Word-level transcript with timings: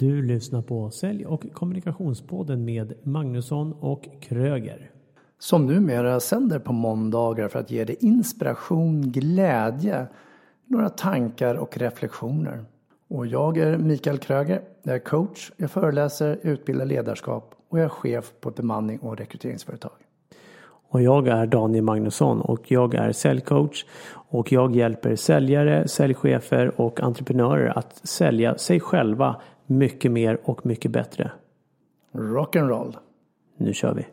Du 0.00 0.22
lyssnar 0.22 0.62
på 0.62 0.90
Sälj 0.90 1.26
och 1.26 1.46
kommunikationspodden 1.52 2.64
med 2.64 2.94
Magnusson 3.02 3.72
och 3.80 4.08
Kröger. 4.20 4.90
Som 5.38 5.66
numera 5.66 6.20
sänder 6.20 6.58
på 6.58 6.72
måndagar 6.72 7.48
för 7.48 7.58
att 7.58 7.70
ge 7.70 7.84
dig 7.84 7.96
inspiration, 8.00 9.02
glädje, 9.02 10.06
några 10.66 10.88
tankar 10.88 11.54
och 11.54 11.78
reflektioner. 11.78 12.64
Och 13.08 13.26
jag 13.26 13.58
är 13.58 13.78
Mikael 13.78 14.18
Kröger. 14.18 14.62
Jag 14.82 14.94
är 14.94 14.98
coach, 14.98 15.52
jag 15.56 15.70
föreläser, 15.70 16.38
utbildar 16.42 16.86
ledarskap 16.86 17.54
och 17.68 17.78
jag 17.78 17.84
är 17.84 17.88
chef 17.88 18.32
på 18.40 18.48
ett 18.48 18.56
bemanning 18.56 18.98
och 18.98 19.18
rekryteringsföretag. 19.18 19.92
Och 20.90 21.02
jag 21.02 21.28
är 21.28 21.46
Daniel 21.46 21.84
Magnusson 21.84 22.40
och 22.40 22.70
jag 22.70 22.94
är 22.94 23.12
säljcoach 23.12 23.84
och 24.12 24.52
jag 24.52 24.76
hjälper 24.76 25.16
säljare, 25.16 25.88
säljchefer 25.88 26.80
och 26.80 27.00
entreprenörer 27.00 27.78
att 27.78 28.08
sälja 28.08 28.58
sig 28.58 28.80
själva 28.80 29.36
mycket 29.70 30.12
mer 30.12 30.40
och 30.44 30.66
mycket 30.66 30.90
bättre. 30.90 31.32
Rock'n'roll! 32.12 32.96
Nu 33.56 33.72
kör 33.72 33.94
vi! 33.94 34.06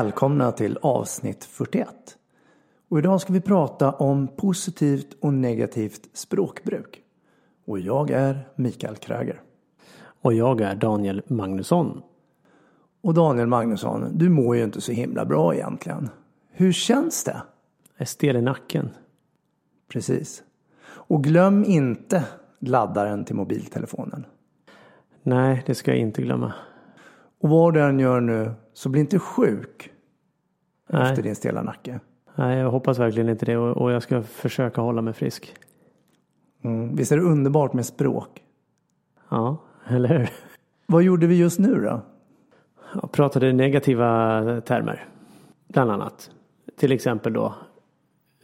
Välkomna 0.00 0.52
till 0.52 0.78
avsnitt 0.82 1.44
41. 1.44 1.88
Och 2.88 2.98
idag 2.98 3.20
ska 3.20 3.32
vi 3.32 3.40
prata 3.40 3.92
om 3.92 4.28
positivt 4.28 5.16
och 5.20 5.34
negativt 5.34 6.08
språkbruk. 6.12 7.02
Och 7.66 7.80
jag 7.80 8.10
är 8.10 8.48
Mikael 8.54 8.96
Kröger. 8.96 9.42
Och 10.22 10.34
jag 10.34 10.60
är 10.60 10.74
Daniel 10.74 11.22
Magnusson. 11.26 12.02
Och 13.00 13.14
Daniel 13.14 13.46
Magnusson, 13.46 14.06
du 14.12 14.28
mår 14.28 14.56
ju 14.56 14.64
inte 14.64 14.80
så 14.80 14.92
himla 14.92 15.24
bra 15.24 15.54
egentligen. 15.54 16.08
Hur 16.50 16.72
känns 16.72 17.24
det? 17.24 17.42
Jag 17.96 18.00
är 18.02 18.04
stel 18.04 18.36
i 18.36 18.42
nacken. 18.42 18.90
Precis. 19.88 20.42
Och 20.82 21.24
glöm 21.24 21.64
inte 21.64 22.24
laddaren 22.58 23.24
till 23.24 23.36
mobiltelefonen. 23.36 24.26
Nej, 25.22 25.62
det 25.66 25.74
ska 25.74 25.90
jag 25.90 26.00
inte 26.00 26.22
glömma. 26.22 26.52
Och 27.40 27.48
vad 27.48 27.74
du 27.74 27.82
än 27.82 27.98
gör 27.98 28.20
nu, 28.20 28.52
så 28.72 28.88
bli 28.88 29.00
inte 29.00 29.18
sjuk 29.18 29.90
Nej. 30.90 31.02
efter 31.02 31.22
din 31.22 31.34
stela 31.34 31.62
nacke. 31.62 32.00
Nej, 32.34 32.58
jag 32.58 32.70
hoppas 32.70 32.98
verkligen 32.98 33.28
inte 33.28 33.46
det 33.46 33.56
och, 33.56 33.76
och 33.76 33.92
jag 33.92 34.02
ska 34.02 34.22
försöka 34.22 34.80
hålla 34.80 35.02
mig 35.02 35.12
frisk. 35.12 35.54
Mm. 36.62 36.96
Visst 36.96 37.12
är 37.12 37.16
det 37.16 37.22
underbart 37.22 37.72
med 37.72 37.86
språk? 37.86 38.42
Ja, 39.28 39.56
eller 39.86 40.08
hur? 40.08 40.30
Vad 40.86 41.02
gjorde 41.02 41.26
vi 41.26 41.38
just 41.38 41.58
nu 41.58 41.74
då? 41.74 42.00
Jag 42.94 43.12
pratade 43.12 43.52
negativa 43.52 44.60
termer. 44.60 45.08
Bland 45.68 45.90
annat. 45.90 46.30
Till 46.76 46.92
exempel 46.92 47.32
då. 47.32 47.54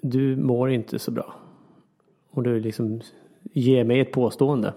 Du 0.03 0.37
mår 0.37 0.71
inte 0.71 0.99
så 0.99 1.11
bra. 1.11 1.35
Och 2.31 2.43
du 2.43 2.61
liksom 2.61 3.01
ger 3.43 3.85
mig 3.85 4.01
ett 4.01 4.13
påstående. 4.13 4.75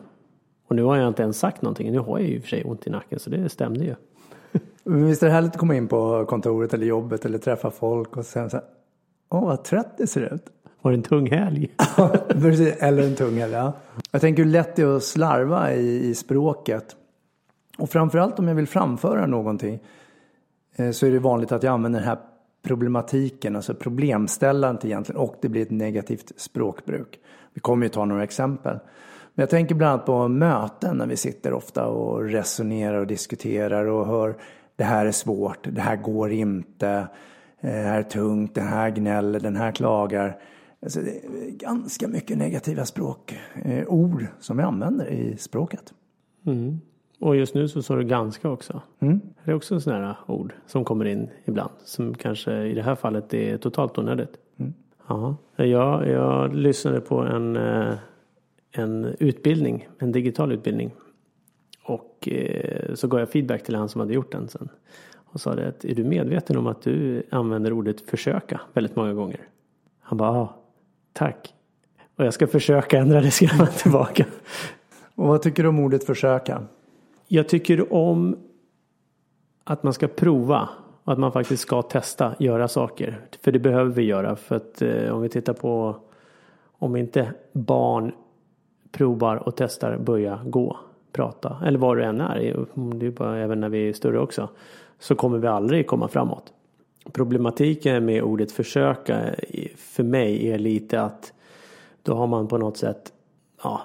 Och 0.68 0.76
nu 0.76 0.84
har 0.84 0.98
jag 0.98 1.08
inte 1.08 1.24
ens 1.24 1.40
sagt 1.40 1.62
någonting. 1.62 1.92
Nu 1.92 2.00
har 2.00 2.20
jag 2.20 2.28
ju 2.28 2.36
i 2.36 2.40
och 2.40 2.42
för 2.42 2.50
sig 2.50 2.64
ont 2.64 2.88
i 2.88 2.90
nacken 2.90 3.20
så 3.20 3.30
det 3.30 3.50
stämde 3.50 3.86
ju. 3.86 3.96
Men 4.90 5.06
Visst 5.06 5.24
är 5.24 5.28
det 5.28 5.34
härligt 5.34 5.52
att 5.52 5.58
komma 5.58 5.76
in 5.76 5.88
på 5.88 6.26
kontoret 6.26 6.74
eller 6.74 6.86
jobbet 6.86 7.26
eller 7.26 7.38
träffa 7.38 7.72
folk 7.72 8.18
och 8.18 8.26
sen 8.26 8.50
så 8.50 8.58
här, 8.58 8.66
Åh, 9.30 9.46
vad 9.46 9.64
trött 9.64 9.98
det 9.98 10.08
ser 10.08 10.34
ut. 10.34 10.46
Var 10.82 10.92
det 10.92 10.98
en 10.98 11.04
tung 11.04 11.32
helg? 11.32 11.70
Eller 12.80 13.04
en 13.04 13.16
tung 13.16 13.38
helg, 13.38 13.54
ja. 13.54 13.74
Jag 14.12 14.22
tänker 14.22 14.44
hur 14.44 14.50
lätt 14.50 14.76
det 14.76 14.82
är 14.82 14.96
att 14.96 15.04
slarva 15.04 15.74
i, 15.74 16.10
i 16.10 16.16
språket. 16.16 16.96
Och 17.78 17.90
framförallt 17.90 18.40
om 18.40 18.48
jag 18.48 18.56
vill 18.56 18.68
framföra 18.68 19.26
någonting 19.26 19.80
eh, 20.76 20.92
så 20.92 21.06
är 21.06 21.12
det 21.12 21.20
vanligt 21.20 21.52
att 21.52 21.64
jag 21.64 21.74
använder 21.74 22.00
den 22.00 22.10
här 22.10 22.18
problematiken, 22.64 23.56
alltså 23.56 23.74
problemställandet 23.74 24.86
egentligen 24.86 25.22
och 25.22 25.36
det 25.42 25.50
blir 25.50 25.62
ett 25.62 25.72
negativt 25.72 26.32
språkbruk. 26.38 27.20
Vi 27.54 27.62
kommer 27.62 27.86
ju 27.86 27.90
ta 27.90 28.06
några 28.06 28.24
exempel. 28.24 28.80
Men 29.34 29.44
jag 29.44 29.50
tänker 29.50 29.76
bland 29.76 29.94
annat 29.94 30.06
på 30.06 30.28
möten 30.28 30.98
när 30.98 31.08
vi 31.08 31.18
sitter 31.18 31.54
ofta 31.54 31.86
och 31.86 32.24
resonerar 32.24 32.98
och 32.98 33.08
diskuterar 33.08 33.86
och 33.86 34.08
hör 34.08 34.36
det 34.80 34.86
här 34.86 35.06
är 35.06 35.12
svårt, 35.12 35.68
det 35.72 35.82
här 35.82 35.96
går 35.96 36.32
inte, 36.32 36.90
eh, 37.60 37.72
det 37.72 37.88
här 37.88 38.00
är 38.00 38.04
tungt, 38.04 38.56
den 38.56 38.68
här 38.68 38.90
gnäller, 38.90 39.40
den 39.40 39.56
här 39.56 39.72
klagar. 39.72 40.38
Alltså 40.84 41.00
det 41.00 41.12
är 41.12 41.52
ganska 41.52 42.08
mycket 42.08 42.38
negativa 42.38 42.86
språk, 42.86 43.38
eh, 43.64 43.88
ord 43.88 44.26
som 44.40 44.58
vi 44.58 44.64
använder 44.64 45.08
i 45.08 45.38
språket. 45.38 45.94
Mm. 46.46 46.80
Och 47.20 47.36
just 47.36 47.56
nu 47.56 47.68
så 47.68 47.82
står 47.82 47.98
det 47.98 48.04
ganska 48.04 48.50
också. 48.50 48.82
Mm. 49.00 49.22
Det 49.46 49.52
är 49.52 49.56
också 49.56 49.80
sådana 49.80 50.08
här 50.08 50.18
ord 50.28 50.54
som 50.66 50.86
kommer 50.86 51.06
in 51.06 51.30
ibland. 51.46 51.74
Som 51.84 52.14
kanske 52.14 52.64
i 52.64 52.74
det 52.74 52.82
här 52.82 52.96
fallet 52.96 53.34
är 53.34 53.58
totalt 53.58 53.98
onödigt. 53.98 54.38
Mm. 54.60 54.74
Ja, 55.08 55.36
jag, 55.56 56.08
jag 56.08 56.56
lyssnade 56.56 57.02
på 57.02 57.20
en, 57.20 57.56
eh, 57.56 57.94
en 58.72 59.06
utbildning, 59.20 59.88
en 60.00 60.12
digital 60.12 60.52
utbildning. 60.52 60.92
Och 61.90 62.30
eh, 62.32 62.94
så 62.96 63.08
gav 63.08 63.20
jag 63.20 63.30
feedback 63.30 63.64
till 63.64 63.76
han 63.76 63.90
som 63.90 64.02
hade 64.02 64.14
gjort 64.14 64.32
den 64.32 64.48
sen. 64.48 64.70
Och 65.16 65.42
sa 65.42 65.56
det 65.56 65.68
att 65.68 65.86
är 65.86 65.96
du 65.96 66.04
medveten 66.04 66.58
om 66.58 66.68
att 66.68 66.82
du 66.82 67.24
använder 67.30 67.74
ordet 67.74 68.02
försöka 68.02 68.62
väldigt 68.74 68.96
många 68.96 69.14
gånger? 69.14 69.40
Han 70.00 70.18
bara 70.18 70.36
ja, 70.36 70.56
tack. 71.14 71.54
Och 72.16 72.26
jag 72.26 72.34
ska 72.34 72.48
försöka 72.48 72.98
ändra 72.98 73.22
det, 73.22 73.32
skrev 73.32 73.50
han 73.50 73.68
tillbaka. 73.68 74.26
Och 75.16 75.28
vad 75.28 75.42
tycker 75.42 75.64
du 75.64 75.70
om 75.70 75.80
ordet 75.80 76.04
försöka? 76.04 76.64
Jag 77.28 77.50
tycker 77.50 77.94
om 77.94 78.38
att 79.64 79.84
man 79.84 79.94
ska 79.94 80.08
prova 80.08 80.70
och 81.04 81.14
att 81.14 81.20
man 81.20 81.32
faktiskt 81.32 81.64
ska 81.64 81.82
testa, 81.82 82.36
göra 82.40 82.68
saker. 82.68 83.22
För 83.42 83.52
det 83.52 83.60
behöver 83.60 83.92
vi 83.92 84.04
göra. 84.04 84.36
För 84.36 84.56
att 84.56 84.82
eh, 84.82 85.16
om 85.16 85.22
vi 85.22 85.30
tittar 85.30 85.54
på 85.54 85.96
om 86.72 86.96
inte 86.96 87.34
barn 87.54 88.12
provar 88.92 89.36
och 89.36 89.56
testar 89.56 89.98
börja 89.98 90.40
gå, 90.46 90.80
prata 91.12 91.58
eller 91.66 91.80
vad 91.80 91.98
du 91.98 92.04
än 92.04 92.22
är. 92.22 92.66
Det 92.96 93.06
är 93.06 93.12
bara 93.12 93.40
även 93.40 93.60
när 93.60 93.70
vi 93.70 93.90
är 93.90 93.94
större 93.94 94.20
också. 94.20 94.50
Så 95.00 95.16
kommer 95.16 95.38
vi 95.38 95.48
aldrig 95.48 95.88
komma 95.88 96.08
framåt. 96.08 96.54
Problematiken 97.12 98.06
med 98.06 98.24
ordet 98.24 98.52
försöka 98.52 99.36
för 99.76 100.04
mig 100.04 100.52
är 100.52 100.60
lite 100.60 101.02
att 101.02 101.34
då 102.04 102.14
har 102.14 102.28
man 102.28 102.48
på 102.48 102.58
något 102.58 102.78
sätt 102.78 103.14
ja, 103.64 103.82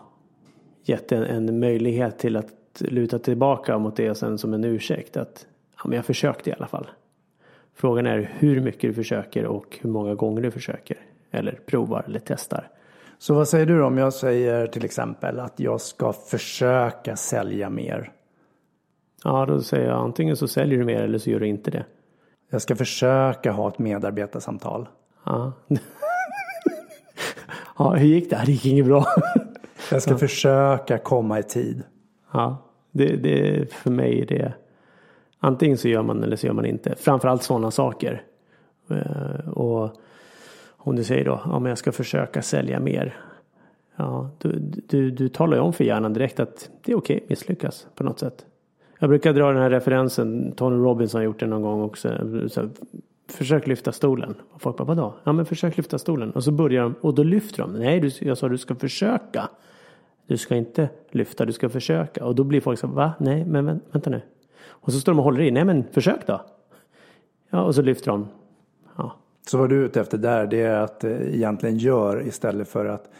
gett 0.84 1.12
en, 1.12 1.22
en 1.22 1.60
möjlighet 1.60 2.18
till 2.18 2.36
att 2.36 2.52
luta 2.78 3.18
tillbaka 3.18 3.78
mot 3.78 3.96
det 3.96 4.14
sen 4.14 4.38
som 4.38 4.54
en 4.54 4.64
ursäkt. 4.64 5.16
Att 5.16 5.46
ja, 5.76 5.82
men 5.84 5.96
jag 5.96 6.04
försökte 6.04 6.50
i 6.50 6.52
alla 6.52 6.66
fall. 6.66 6.86
Frågan 7.74 8.06
är 8.06 8.32
hur 8.38 8.60
mycket 8.60 8.80
du 8.80 8.94
försöker 8.94 9.46
och 9.46 9.78
hur 9.80 9.90
många 9.90 10.14
gånger 10.14 10.42
du 10.42 10.50
försöker. 10.50 10.96
Eller 11.30 11.58
provar 11.66 12.04
eller 12.06 12.20
testar. 12.24 12.68
Så 13.18 13.34
vad 13.34 13.48
säger 13.48 13.66
du 13.66 13.82
om 13.82 13.98
jag 13.98 14.12
säger 14.12 14.66
till 14.66 14.84
exempel 14.84 15.40
att 15.40 15.60
jag 15.60 15.80
ska 15.80 16.12
försöka 16.12 17.16
sälja 17.16 17.70
mer? 17.70 18.12
Ja, 19.24 19.46
då 19.46 19.60
säger 19.60 19.88
jag 19.88 19.98
antingen 19.98 20.36
så 20.36 20.48
säljer 20.48 20.78
du 20.78 20.84
mer 20.84 21.02
eller 21.02 21.18
så 21.18 21.30
gör 21.30 21.40
du 21.40 21.46
inte 21.46 21.70
det. 21.70 21.84
Jag 22.50 22.62
ska 22.62 22.76
försöka 22.76 23.52
ha 23.52 23.68
ett 23.68 23.78
medarbetarsamtal. 23.78 24.88
Ja. 25.24 25.52
ja, 27.78 27.90
hur 27.94 28.06
gick 28.06 28.30
det? 28.30 28.42
Det 28.46 28.52
gick 28.52 28.66
inget 28.66 28.86
bra. 28.86 29.04
Jag 29.90 30.02
ska 30.02 30.18
försöka 30.18 30.98
komma 30.98 31.38
i 31.38 31.42
tid. 31.42 31.82
Ja, 32.32 32.56
det, 32.90 33.16
det 33.16 33.72
för 33.72 33.90
mig 33.90 34.20
är 34.22 34.26
det 34.26 34.52
antingen 35.38 35.78
så 35.78 35.88
gör 35.88 36.02
man 36.02 36.22
eller 36.22 36.36
så 36.36 36.46
gör 36.46 36.54
man 36.54 36.66
inte. 36.66 36.94
Framförallt 36.96 37.42
sådana 37.42 37.70
saker. 37.70 38.22
Eh, 38.90 39.48
Och 39.48 39.90
om 40.84 40.96
du 40.96 41.04
säger 41.04 41.24
då, 41.24 41.40
ja 41.44 41.58
men 41.58 41.68
jag 41.68 41.78
ska 41.78 41.92
försöka 41.92 42.42
sälja 42.42 42.80
mer. 42.80 43.16
Ja, 43.96 44.30
du, 44.38 44.58
du, 44.88 45.10
du 45.10 45.28
talar 45.28 45.56
ju 45.56 45.62
om 45.62 45.72
för 45.72 45.84
hjärnan 45.84 46.12
direkt 46.12 46.40
att 46.40 46.70
det 46.84 46.92
är 46.92 46.96
okej, 46.96 47.24
misslyckas 47.28 47.86
på 47.94 48.04
något 48.04 48.18
sätt. 48.18 48.46
Jag 48.98 49.08
brukar 49.08 49.32
dra 49.32 49.52
den 49.52 49.62
här 49.62 49.70
referensen, 49.70 50.52
Tony 50.52 50.76
Robbins 50.76 51.12
har 51.12 51.22
gjort 51.22 51.40
det 51.40 51.46
någon 51.46 51.62
gång 51.62 51.82
också. 51.82 52.08
Så 52.48 52.60
här, 52.60 52.70
försök 53.30 53.66
lyfta 53.66 53.92
stolen. 53.92 54.34
Och 54.52 54.62
folk 54.62 54.76
bara, 54.76 54.84
vadå? 54.84 55.14
Ja 55.24 55.32
men 55.32 55.46
försök 55.46 55.76
lyfta 55.76 55.98
stolen. 55.98 56.30
Och 56.30 56.44
så 56.44 56.52
börjar 56.52 56.82
de, 56.82 56.94
och 57.00 57.14
då 57.14 57.22
lyfter 57.22 57.62
de. 57.62 57.72
Nej, 57.72 58.00
du, 58.00 58.10
jag 58.20 58.38
sa 58.38 58.48
du 58.48 58.58
ska 58.58 58.74
försöka. 58.74 59.48
Du 60.26 60.36
ska 60.36 60.56
inte 60.56 60.88
lyfta, 61.10 61.44
du 61.44 61.52
ska 61.52 61.68
försöka. 61.68 62.24
Och 62.24 62.34
då 62.34 62.44
blir 62.44 62.60
folk 62.60 62.78
så 62.78 62.86
va? 62.86 63.12
Nej, 63.18 63.44
men 63.44 63.80
vänta 63.90 64.10
nu. 64.10 64.20
Och 64.66 64.92
så 64.92 65.00
står 65.00 65.12
de 65.12 65.18
och 65.18 65.24
håller 65.24 65.40
i. 65.40 65.50
Nej 65.50 65.64
men 65.64 65.84
försök 65.92 66.26
då. 66.26 66.40
Ja, 67.50 67.62
och 67.62 67.74
så 67.74 67.82
lyfter 67.82 68.10
de. 68.10 68.28
Så 69.46 69.58
vad 69.58 69.68
du 69.68 69.80
är 69.80 69.84
ute 69.84 70.00
efter 70.00 70.18
där 70.18 70.46
det 70.46 70.62
är 70.62 70.80
att 70.80 71.04
eh, 71.04 71.34
egentligen 71.34 71.78
gör 71.78 72.26
istället 72.26 72.68
för 72.68 72.86
att 72.86 73.10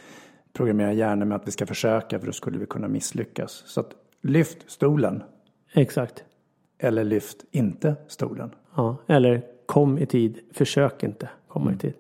programmera 0.53 0.93
hjärnan 0.93 1.29
med 1.29 1.37
att 1.37 1.47
vi 1.47 1.51
ska 1.51 1.67
försöka 1.67 2.19
för 2.19 2.27
då 2.27 2.33
skulle 2.33 2.59
vi 2.59 2.67
kunna 2.67 2.89
misslyckas. 2.89 3.63
Så 3.67 3.81
att 3.81 3.91
lyft 4.21 4.59
stolen. 4.67 5.23
exakt. 5.73 6.25
eller 6.79 7.05
lyft 7.05 7.45
inte 7.51 7.95
stolen. 8.09 8.51
Ja, 8.77 8.97
eller 9.07 9.43
kom 9.67 9.99
i 9.99 10.07
tid, 10.07 10.39
försök 10.53 11.03
inte 11.03 11.29
komma 11.49 11.73
i 11.73 11.77
tid. 11.77 11.95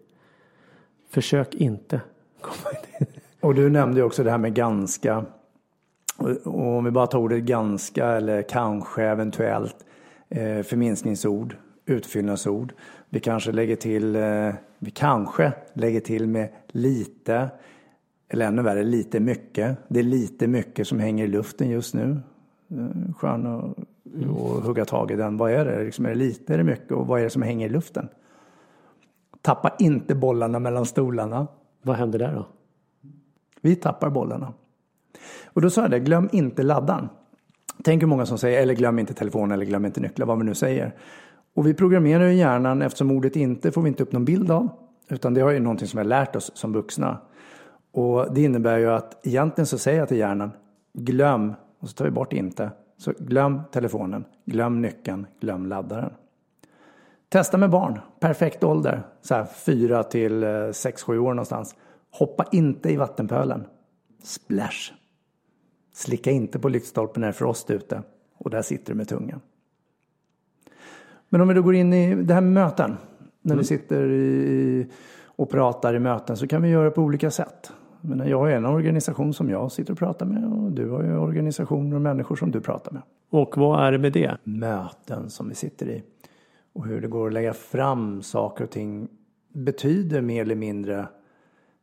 Försök 1.11 1.55
inte 1.55 2.01
komma 2.41 2.71
i 2.73 2.99
tid. 2.99 3.21
Och 3.41 3.55
du 3.55 3.71
nämnde 3.71 4.01
ju 4.01 4.07
också 4.07 4.25
det 4.25 4.31
här 4.31 4.39
med 4.39 4.55
ganska. 4.55 5.25
Och 6.45 6.77
om 6.77 6.85
vi 6.85 6.91
bara 6.91 7.07
tar 7.07 7.19
ordet 7.19 7.43
ganska 7.43 8.07
eller 8.07 8.43
kanske 8.43 9.03
eventuellt. 9.03 9.77
Eh, 10.29 10.63
förminskningsord, 10.63 11.57
utfyllnadsord. 11.87 12.73
Vi 13.09 13.21
kanske 13.21 13.53
lägger 13.53 13.77
till, 13.77 14.17
eh, 14.17 14.55
vi 14.79 14.91
kanske 14.91 15.53
lägger 15.73 16.01
till 16.01 16.29
med 16.29 16.49
lite. 16.69 17.49
Eller 18.29 18.47
ännu 18.47 18.63
värre, 18.63 18.85
lite 18.85 19.21
mycket. 19.21 19.79
Det 19.89 19.99
är 19.99 20.05
lite 20.05 20.47
mycket 20.47 20.89
som 20.89 20.99
hänger 20.99 21.25
i 21.25 21.29
luften 21.29 21.71
just 21.71 21.95
nu. 21.95 22.21
Eh, 22.71 23.15
skön 23.15 23.47
att 23.47 23.79
och 24.23 24.63
hugga 24.63 24.85
tag 24.85 25.11
i 25.11 25.17
den. 25.17 25.37
Vad 25.37 25.53
är 25.53 25.65
det? 25.65 25.85
Liksom, 25.85 26.05
är 26.05 26.09
det 26.09 26.15
lite, 26.15 26.55
är 26.55 26.59
det 26.59 26.65
mycket? 26.65 26.93
Och 26.93 27.07
vad 27.07 27.21
är 27.21 27.25
det 27.25 27.31
som 27.31 27.43
hänger 27.43 27.67
i 27.67 27.71
luften? 27.71 28.09
Tappa 29.43 29.75
inte 29.79 30.15
bollarna 30.15 30.59
mellan 30.59 30.87
stolarna. 30.87 31.47
Vad 31.83 31.97
händer 31.97 32.19
där 32.19 32.35
då? 32.35 32.47
Vi 33.61 33.77
tappar 33.77 34.11
bollarna. 34.11 34.53
Och 35.47 35.63
då 35.63 35.71
sa 35.71 35.83
jag 35.83 35.91
det, 35.91 36.01
glöm 36.01 36.29
inte 36.33 36.63
laddaren. 36.63 37.09
Tänk 37.85 38.03
hur 38.03 38.09
många 38.09 38.27
som 38.27 38.39
säger, 38.39 38.63
eller 38.63 38.75
glöm 38.75 38.99
inte 38.99 39.15
telefonen 39.15 39.53
eller 39.53 39.67
glöm 39.67 39.85
inte 39.85 40.01
nycklar, 40.01 40.27
vad 40.27 40.39
vi 40.39 40.45
nu 40.45 40.55
säger. 40.55 40.95
Och 41.55 41.67
vi 41.67 41.75
programmerar 41.75 42.27
ju 42.27 42.35
hjärnan 42.35 42.83
eftersom 42.83 43.11
ordet 43.11 43.37
inte 43.37 43.73
får 43.73 43.83
vi 43.83 43.89
inte 43.89 44.03
upp 44.03 44.13
någon 44.13 44.25
bild 44.25 44.51
av. 44.51 44.69
Utan 45.09 45.35
det 45.35 45.41
har 45.41 45.51
ju 45.51 45.61
någonting 45.61 45.89
som 45.89 45.99
vi 45.99 46.01
har 46.01 46.09
lärt 46.09 46.37
oss 46.37 46.51
som 46.55 46.73
vuxna. 46.73 47.19
Och 47.93 48.35
det 48.35 48.43
innebär 48.43 48.79
ju 48.79 48.91
att 48.91 49.27
egentligen 49.27 49.67
så 49.67 49.79
säger 49.79 49.99
jag 49.99 50.09
till 50.09 50.17
hjärnan, 50.17 50.51
glöm, 50.93 51.55
och 51.81 51.89
så 51.89 51.95
tar 51.95 52.05
vi 52.05 52.11
bort 52.11 52.33
inte. 52.33 52.71
Så 52.97 53.13
glöm 53.19 53.61
telefonen, 53.73 54.25
glöm 54.45 54.83
nyckeln, 54.83 55.27
glöm 55.41 55.67
laddaren. 55.67 56.13
Testa 57.29 57.59
med 57.59 57.71
barn, 57.71 58.01
perfekt 58.21 58.65
ålder, 58.65 59.07
så 59.23 59.35
här 59.35 59.45
4 59.45 60.03
till 60.03 60.43
eh, 60.43 60.47
6-7 60.49 61.19
år 61.19 61.35
någonstans. 61.35 61.75
Hoppa 62.11 62.45
inte 62.53 62.93
i 62.93 62.97
vattenpölen. 62.97 63.67
Splash! 64.23 64.93
Slicka 65.93 66.31
inte 66.31 66.59
på 66.59 66.69
lyktstolpen 66.69 67.21
när 67.21 67.29
det 67.29 67.31
är 67.31 67.33
frost 67.33 67.71
ute 67.71 68.03
och 68.39 68.51
där 68.51 68.63
sitter 68.63 68.93
du 68.93 68.97
med 68.97 69.09
tungan. 69.09 69.41
Men 71.35 71.41
om 71.41 71.49
vi 71.49 71.55
då 71.55 71.63
går 71.63 71.75
in 71.75 71.93
i 71.93 72.15
det 72.15 72.35
här 72.35 72.41
med 72.41 72.53
möten. 72.53 72.97
När 73.43 73.57
vi 73.57 73.65
sitter 73.65 74.11
i, 74.11 74.87
och 75.27 75.51
pratar 75.51 75.95
i 75.95 75.99
möten 75.99 76.37
så 76.37 76.47
kan 76.47 76.63
vi 76.63 76.69
göra 76.69 76.91
på 76.91 77.03
olika 77.03 77.31
sätt. 77.31 77.73
Men 78.01 78.29
jag 78.29 78.39
har 78.39 78.51
en 78.51 78.67
organisation 78.67 79.35
som 79.35 79.51
jag 79.51 79.73
sitter 79.73 79.93
och 79.93 79.99
pratar 79.99 80.27
med 80.27 80.45
och 80.45 80.73
du 80.73 80.91
har 80.91 81.03
ju 81.03 81.17
organisationer 81.17 81.97
och 81.97 82.03
människor 82.03 82.37
som 82.37 82.51
du 82.51 82.61
pratar 82.61 82.93
med. 82.93 83.03
Och 83.31 83.57
vad 83.57 83.87
är 83.87 83.93
det 83.93 83.99
med 83.99 84.13
det? 84.13 84.37
Möten 84.45 85.31
som 85.31 85.49
vi 85.49 85.55
sitter 85.55 85.89
i. 85.89 86.03
Och 86.73 86.87
hur 86.87 87.01
det 87.01 87.09
går 87.09 87.27
att 87.27 87.33
lägga 87.33 87.53
fram 87.53 88.23
saker 88.23 88.65
och 88.65 88.71
ting 88.71 89.09
betyder 89.53 90.21
mer 90.21 90.43
eller 90.43 90.55
mindre 90.55 91.07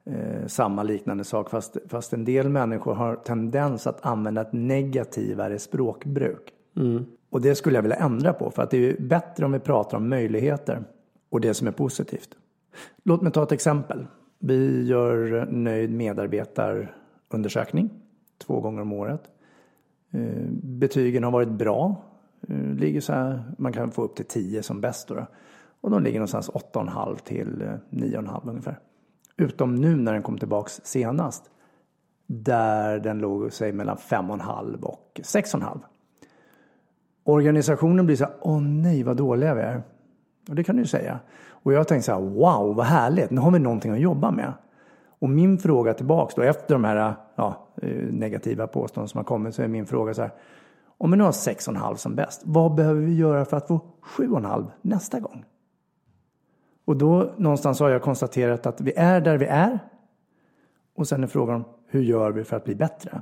eh, 0.06 0.48
samma 0.48 0.84
liknande 0.84 1.24
sak. 1.24 1.50
Fast, 1.50 1.78
fast 1.88 2.14
en 2.14 2.26
del 2.26 2.50
människor 2.50 2.94
har 2.94 3.16
tendens 3.16 3.88
att 3.88 4.06
använda 4.06 4.42
ett 4.42 4.54
negativare 4.54 5.60
språkbruk. 5.60 6.54
Mm. 6.78 7.06
Och 7.32 7.42
det 7.42 7.56
skulle 7.56 7.78
jag 7.78 7.82
vilja 7.82 7.98
ändra 7.98 8.34
på. 8.34 8.52
För 8.52 8.64
att 8.64 8.72
det 8.72 8.78
är 8.78 8.82
ju 8.82 9.00
bättre 9.00 9.46
om 9.46 9.52
vi 9.52 9.60
pratar 9.60 9.98
om 9.98 10.10
möjligheter 10.10 10.84
och 11.30 11.42
det 11.42 11.54
som 11.54 11.68
är 11.68 11.72
positivt. 11.72 12.30
Låt 13.04 13.22
mig 13.22 13.32
ta 13.32 13.44
ett 13.44 13.52
exempel. 13.52 14.08
Vi 14.40 14.88
gör 14.88 15.46
nöjd 15.50 15.92
medarbetarundersökning 15.92 17.90
två 18.38 18.60
gånger 18.60 18.82
om 18.82 18.94
året. 18.94 19.22
Eh, 20.12 20.50
betygen 20.64 21.24
har 21.24 21.32
varit 21.32 21.50
bra. 21.50 22.04
Eh, 22.48 22.74
ligger 22.74 23.02
så 23.02 23.14
här, 23.14 23.44
man 23.58 23.74
kan 23.74 23.92
få 23.92 24.04
upp 24.04 24.16
till 24.16 24.26
10 24.26 24.64
som 24.64 24.82
bäst. 24.82 25.08
Då. 25.08 25.26
Och 25.82 25.92
de 25.92 26.04
ligger 26.04 26.20
någonstans 26.20 26.50
8,5 26.50 27.18
till 27.24 27.62
eh, 27.62 27.74
9,5 27.90 28.50
ungefär. 28.50 28.80
Utom 29.38 29.76
nu 29.76 29.96
när 29.96 30.14
den 30.14 30.24
kom 30.24 30.38
tillbaks 30.38 30.82
senast. 30.84 31.44
Där 32.28 33.00
den 33.00 33.20
låg 33.20 33.54
sig 33.54 33.72
mellan 33.72 33.98
5,5 33.98 34.82
och 34.82 35.22
6,5. 35.24 35.80
Organisationen 37.24 38.06
blir 38.06 38.16
så 38.16 38.24
här, 38.24 38.34
åh 38.42 38.62
nej 38.62 39.04
vad 39.04 39.18
dåliga 39.18 39.54
vi 39.54 39.62
är. 39.62 39.82
Och 40.50 40.56
det 40.56 40.64
kan 40.64 40.76
du 40.76 40.82
ju 40.82 40.88
säga. 40.88 41.20
Och 41.50 41.74
jag 41.74 41.88
tänkte 41.88 42.06
så 42.06 42.12
här, 42.12 42.22
wow 42.22 42.76
vad 42.76 42.86
härligt, 42.86 43.30
nu 43.30 43.42
har 43.42 43.52
vi 43.52 43.60
någonting 43.60 43.92
att 43.92 44.00
jobba 44.00 44.32
med. 44.32 44.54
Och 45.20 45.30
min 45.30 45.58
fråga 45.58 45.94
tillbaks 45.94 46.36
då, 46.36 46.42
efter 46.42 46.76
de 46.76 46.84
här 46.84 47.16
ja, 47.36 47.68
negativa 48.12 48.68
påståenden 48.68 49.08
som 49.08 49.18
har 49.18 49.26
kommit, 49.26 49.56
så 49.56 49.62
är 49.62 49.68
min 49.68 49.86
fråga 49.86 50.14
så 50.14 50.22
här. 50.22 50.32
Om 50.98 51.12
vi 51.12 51.18
nu 51.18 51.24
har 51.24 51.32
6,5 51.32 51.96
som 51.96 52.16
bäst, 52.16 52.42
vad 52.46 52.76
behöver 52.76 53.02
vi 53.02 53.16
göra 53.16 53.46
för 53.46 53.58
att 53.58 53.68
få 53.68 53.80
7,5 54.18 54.66
nästa 54.82 55.20
gång? 55.20 55.46
Och 56.86 56.98
då 56.98 57.34
någonstans 57.38 57.80
har 57.80 57.90
jag 57.90 58.02
konstaterat 58.02 58.66
att 58.66 58.82
vi 58.82 58.94
är 58.96 59.22
där 59.22 59.38
vi 59.38 59.46
är. 59.46 59.80
Och 60.96 61.08
sen 61.08 61.24
är 61.24 61.28
frågan, 61.28 61.64
hur 61.88 62.02
gör 62.02 62.32
vi 62.32 62.44
för 62.44 62.58
att 62.58 62.64
bli 62.64 62.76
bättre? 62.76 63.22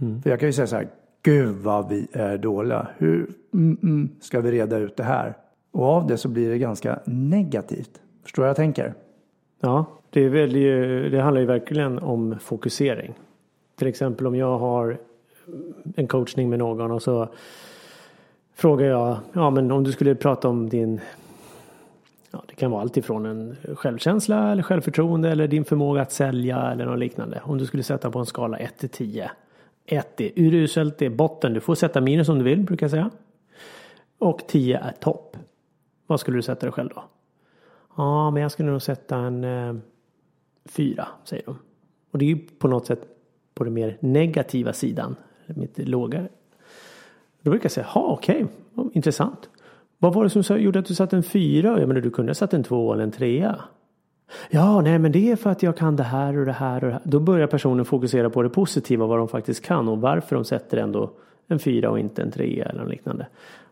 Mm. 0.00 0.22
För 0.22 0.30
jag 0.30 0.40
kan 0.40 0.48
ju 0.48 0.52
säga 0.52 0.66
så 0.66 0.76
här, 0.76 0.88
gud 1.22 1.56
vad 1.56 1.88
vi 1.88 2.08
är 2.12 2.38
dåliga. 2.38 2.88
Hur 2.98 3.30
mm, 3.54 3.78
mm, 3.82 4.08
ska 4.20 4.40
vi 4.40 4.50
reda 4.50 4.78
ut 4.78 4.96
det 4.96 5.04
här? 5.04 5.34
Och 5.70 5.84
av 5.84 6.06
det 6.06 6.18
så 6.18 6.28
blir 6.28 6.50
det 6.50 6.58
ganska 6.58 7.00
negativt. 7.04 8.00
Förstår 8.22 8.42
vad 8.42 8.48
jag 8.48 8.56
tänker? 8.56 8.94
Ja, 9.60 9.84
det, 10.10 10.20
är 10.20 10.28
väl 10.28 10.52
det 11.10 11.20
handlar 11.20 11.40
ju 11.40 11.46
verkligen 11.46 11.98
om 11.98 12.38
fokusering. 12.40 13.14
Till 13.78 13.88
exempel 13.88 14.26
om 14.26 14.34
jag 14.34 14.58
har 14.58 14.98
en 15.96 16.06
coachning 16.06 16.50
med 16.50 16.58
någon 16.58 16.90
och 16.90 17.02
så 17.02 17.28
frågar 18.54 18.86
jag, 18.86 19.16
ja 19.32 19.50
men 19.50 19.70
om 19.70 19.84
du 19.84 19.92
skulle 19.92 20.14
prata 20.14 20.48
om 20.48 20.68
din 20.68 21.00
Ja, 22.34 22.42
det 22.48 22.54
kan 22.54 22.70
vara 22.70 22.82
allt 22.82 22.96
ifrån 22.96 23.26
en 23.26 23.56
självkänsla 23.74 24.52
eller 24.52 24.62
självförtroende 24.62 25.30
eller 25.30 25.48
din 25.48 25.64
förmåga 25.64 26.02
att 26.02 26.12
sälja 26.12 26.72
eller 26.72 26.86
något 26.86 26.98
liknande. 26.98 27.40
Om 27.44 27.58
du 27.58 27.66
skulle 27.66 27.82
sätta 27.82 28.10
på 28.10 28.18
en 28.18 28.26
skala 28.26 28.58
1 28.58 28.78
till 28.78 28.88
10. 28.88 29.30
1 29.86 30.20
är 30.20 30.30
uruselt, 30.36 30.98
det 30.98 31.06
är 31.06 31.10
botten. 31.10 31.54
Du 31.54 31.60
får 31.60 31.74
sätta 31.74 32.00
minus 32.00 32.28
om 32.28 32.38
du 32.38 32.44
vill, 32.44 32.62
brukar 32.62 32.84
jag 32.84 32.90
säga. 32.90 33.10
Och 34.18 34.46
10 34.48 34.78
är 34.78 34.92
topp. 34.92 35.36
Vad 36.06 36.20
skulle 36.20 36.38
du 36.38 36.42
sätta 36.42 36.66
dig 36.66 36.72
själv 36.72 36.88
då? 36.94 37.04
Ja, 37.96 38.30
men 38.30 38.42
jag 38.42 38.52
skulle 38.52 38.70
nog 38.70 38.82
sätta 38.82 39.16
en 39.16 39.44
eh, 39.44 39.74
4, 40.64 41.08
säger 41.24 41.44
de. 41.46 41.58
Och 42.10 42.18
det 42.18 42.24
är 42.24 42.28
ju 42.28 42.38
på 42.38 42.68
något 42.68 42.86
sätt 42.86 43.00
på 43.54 43.64
den 43.64 43.74
mer 43.74 43.96
negativa 44.00 44.72
sidan. 44.72 45.16
Mitt 45.46 45.78
lågare. 45.78 46.28
Då 47.42 47.50
brukar 47.50 47.64
jag 47.64 47.72
säga, 47.72 47.86
ja 47.94 48.00
okej, 48.00 48.46
okay, 48.74 48.90
intressant. 48.94 49.50
Vad 49.98 50.14
var 50.14 50.24
det 50.24 50.42
som 50.42 50.60
gjorde 50.60 50.78
att 50.78 50.86
du 50.86 50.94
satte 50.94 51.16
en 51.16 51.22
fyra? 51.22 51.80
Jag 51.80 51.88
menar 51.88 52.00
du 52.00 52.10
kunde 52.10 52.30
ha 52.30 52.34
satt 52.34 52.54
en 52.54 52.64
två 52.64 52.92
eller 52.92 53.04
en 53.04 53.10
trea. 53.10 53.64
Ja, 54.50 54.80
nej 54.80 54.98
men 54.98 55.12
det 55.12 55.30
är 55.30 55.36
för 55.36 55.50
att 55.50 55.62
jag 55.62 55.76
kan 55.76 55.96
det 55.96 56.02
här 56.02 56.38
och 56.38 56.46
det 56.46 56.52
här 56.52 56.84
och 56.84 56.86
det 56.86 56.92
här. 56.92 57.02
Då 57.04 57.20
börjar 57.20 57.46
personen 57.46 57.84
fokusera 57.84 58.30
på 58.30 58.42
det 58.42 58.48
positiva, 58.48 59.06
vad 59.06 59.18
de 59.18 59.28
faktiskt 59.28 59.64
kan 59.64 59.88
och 59.88 60.00
varför 60.00 60.36
de 60.36 60.44
sätter 60.44 60.78
ändå 60.78 61.10
en 61.48 61.58
fyra 61.58 61.90
och 61.90 61.98
inte 61.98 62.22
en 62.22 62.30
trea 62.30 62.64
eller 62.64 62.80
något 62.80 62.90
liknande. 62.90 63.26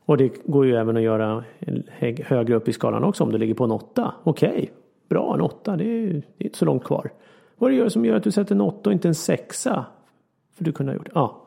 Och 0.04 0.16
det 0.16 0.32
går 0.44 0.66
ju 0.66 0.76
även 0.76 0.96
att 0.96 1.02
göra 1.02 1.44
högre 2.24 2.54
upp 2.54 2.68
i 2.68 2.72
skalan 2.72 3.04
också 3.04 3.24
om 3.24 3.32
du 3.32 3.38
ligger 3.38 3.54
på 3.54 3.64
en 3.64 3.70
åtta. 3.70 4.14
Okej, 4.22 4.50
okay, 4.50 4.68
bra 5.08 5.34
en 5.34 5.40
åtta, 5.40 5.76
det 5.76 5.84
är, 5.84 6.06
det 6.06 6.44
är 6.44 6.44
inte 6.44 6.58
så 6.58 6.64
långt 6.64 6.84
kvar. 6.84 7.10
Vad 7.58 7.72
är 7.72 7.84
det 7.84 7.90
som 7.90 8.04
gör 8.04 8.16
att 8.16 8.22
du 8.22 8.30
sätter 8.30 8.54
en 8.54 8.60
åtta 8.60 8.90
och 8.90 8.92
inte 8.92 9.08
en 9.08 9.14
sexa? 9.14 9.84
För 10.56 10.64
du 10.64 10.72
kunde 10.72 10.92
ha 10.92 10.96
gjort, 10.96 11.08
ja 11.14 11.46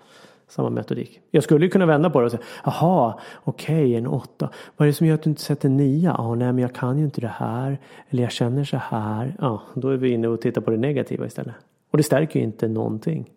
samma 0.54 0.70
metodik. 0.70 1.22
Jag 1.32 1.44
skulle 1.44 1.66
ju 1.66 1.70
kunna 1.70 1.86
vända 1.86 2.10
på 2.10 2.20
det 2.20 2.26
och 2.26 2.32
säga, 2.32 2.44
jaha, 2.66 3.20
okej, 3.44 3.76
okay, 3.76 3.96
en 3.96 4.08
åtta. 4.08 4.50
Vad 4.78 4.86
är 4.86 4.88
det 4.88 4.96
som 4.96 5.08
gör 5.08 5.16
att 5.16 5.24
du 5.24 5.30
inte 5.30 5.42
sätter 5.42 5.70
en 5.70 5.78
nia? 5.78 6.16
Ja, 6.18 6.36
nej, 6.36 6.54
men 6.54 6.60
jag 6.60 6.76
kan 6.76 6.98
ju 6.98 7.04
inte 7.04 7.22
det 7.22 7.28
här. 7.28 7.78
Eller 8.10 8.24
jag 8.24 8.32
känner 8.32 8.64
så 8.64 8.78
här. 8.78 9.36
Ja, 9.40 9.62
då 9.74 9.90
är 9.90 9.98
vi 9.98 10.10
inne 10.10 10.28
och 10.28 10.42
tittar 10.42 10.62
på 10.62 10.72
det 10.72 10.78
negativa 10.78 11.26
istället. 11.26 11.56
Och 11.92 11.98
det 11.98 12.04
stärker 12.04 12.40
ju 12.40 12.46
inte 12.46 12.68
någonting. 12.68 13.30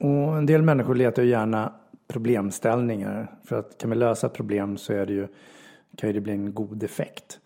Och 0.00 0.38
en 0.38 0.46
del 0.46 0.62
människor 0.62 0.94
letar 0.94 1.22
ju 1.22 1.28
gärna 1.28 1.72
problemställningar. 2.08 3.38
För 3.44 3.58
att 3.58 3.78
kan 3.78 3.90
vi 3.90 3.96
lösa 3.96 4.28
problem 4.28 4.76
så 4.76 4.92
är 4.92 5.06
det 5.06 5.12
ju, 5.12 5.28
kan 5.96 6.08
ju 6.08 6.12
det 6.12 6.20
bli 6.20 6.32
en 6.32 6.54
god 6.54 6.82
effekt. 6.82 7.38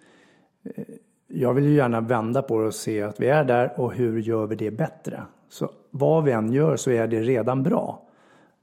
Eh, 0.65 0.85
jag 1.29 1.55
vill 1.55 1.65
ju 1.65 1.75
gärna 1.75 2.01
vända 2.01 2.43
på 2.43 2.61
det 2.61 2.67
och 2.67 2.75
se 2.75 3.03
att 3.03 3.21
vi 3.21 3.29
är 3.29 3.45
där 3.45 3.81
och 3.81 3.95
hur 3.95 4.19
gör 4.19 4.47
vi 4.47 4.57
det 4.57 4.71
bättre? 4.71 5.23
Så 5.49 5.71
vad 5.91 6.25
vi 6.25 6.33
än 6.33 6.53
gör 6.53 6.77
så 6.77 6.91
är 6.91 7.07
det 7.07 7.21
redan 7.21 7.63
bra. 7.63 8.03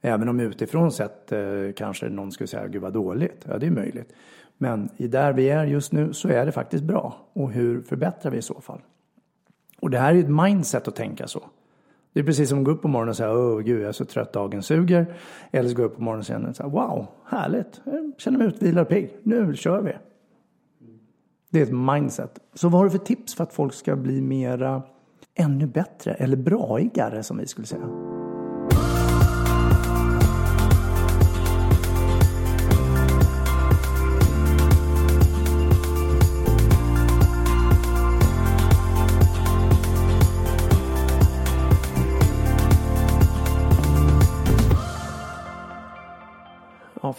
Även 0.02 0.30
om 0.30 0.40
utifrån 0.40 0.92
sett 0.92 1.32
eh, 1.32 1.40
kanske 1.76 2.10
någon 2.10 2.32
skulle 2.32 2.48
säga, 2.48 2.68
gud 2.68 2.82
vad 2.82 2.94
dåligt. 2.94 3.46
Ja, 3.50 3.58
det 3.58 3.68
är 3.68 3.72
möjligt. 3.72 4.14
Men 4.58 4.90
i 4.98 5.08
där 5.08 5.34
vi 5.34 5.50
är 5.50 5.66
just 5.66 5.92
nu 5.92 6.14
så 6.14 6.30
är 6.30 6.46
det 6.46 6.52
faktiskt 6.52 6.84
bra. 6.84 7.18
Och 7.34 7.52
hur 7.52 7.82
förbättrar 7.82 8.32
vi 8.32 8.38
i 8.38 8.42
så 8.42 8.62
fall? 8.62 8.80
Och 9.80 9.90
det 9.90 10.00
här 10.00 10.10
är 10.10 10.16
ju 10.16 10.22
ett 10.22 10.46
mindset 10.46 10.88
att 10.88 10.96
tänka 10.96 11.28
så. 11.28 11.44
Det 12.14 12.20
är 12.20 12.24
precis 12.24 12.50
som 12.50 12.60
att 12.60 12.66
gå 12.66 12.72
upp 12.72 12.82
på 12.82 12.88
morgonen 12.88 13.10
och 13.10 13.16
säga, 13.16 13.34
åh 13.34 13.60
gud 13.60 13.82
jag 13.82 13.88
är 13.88 13.92
så 13.92 14.06
trött, 14.06 14.34
dagen 14.34 14.64
suger. 14.64 15.16
Eller 15.52 15.70
så 15.70 15.76
gå 15.76 15.84
upp 15.84 15.96
på 15.96 16.02
morgonen 16.02 16.20
och 16.20 16.26
säga, 16.26 16.54
så 16.54 16.64
här, 16.64 16.70
wow, 16.70 17.08
härligt, 17.26 17.82
jag 17.84 18.14
känner 18.18 18.38
mig 18.38 18.48
utvilad 18.48 18.82
och 18.82 18.90
pigg, 18.90 19.10
nu 19.24 19.56
kör 19.56 19.82
vi. 19.82 19.94
Det 21.50 21.60
är 21.60 21.64
ett 21.64 21.96
mindset. 21.96 22.40
Så 22.54 22.70
vad 22.70 22.80
har 22.80 22.86
du 22.86 22.92
för 22.92 22.98
tips 22.98 23.36
för 23.36 23.44
att 23.44 23.54
folk 23.54 23.74
ska 23.74 23.96
bli 23.96 24.22
mera, 24.22 24.82
ännu 25.36 25.68
bättre 25.68 26.14
eller 26.14 26.38
braigare 26.38 27.24
som 27.24 27.38
vi 27.38 27.48
skulle 27.48 27.68
säga? 27.68 28.19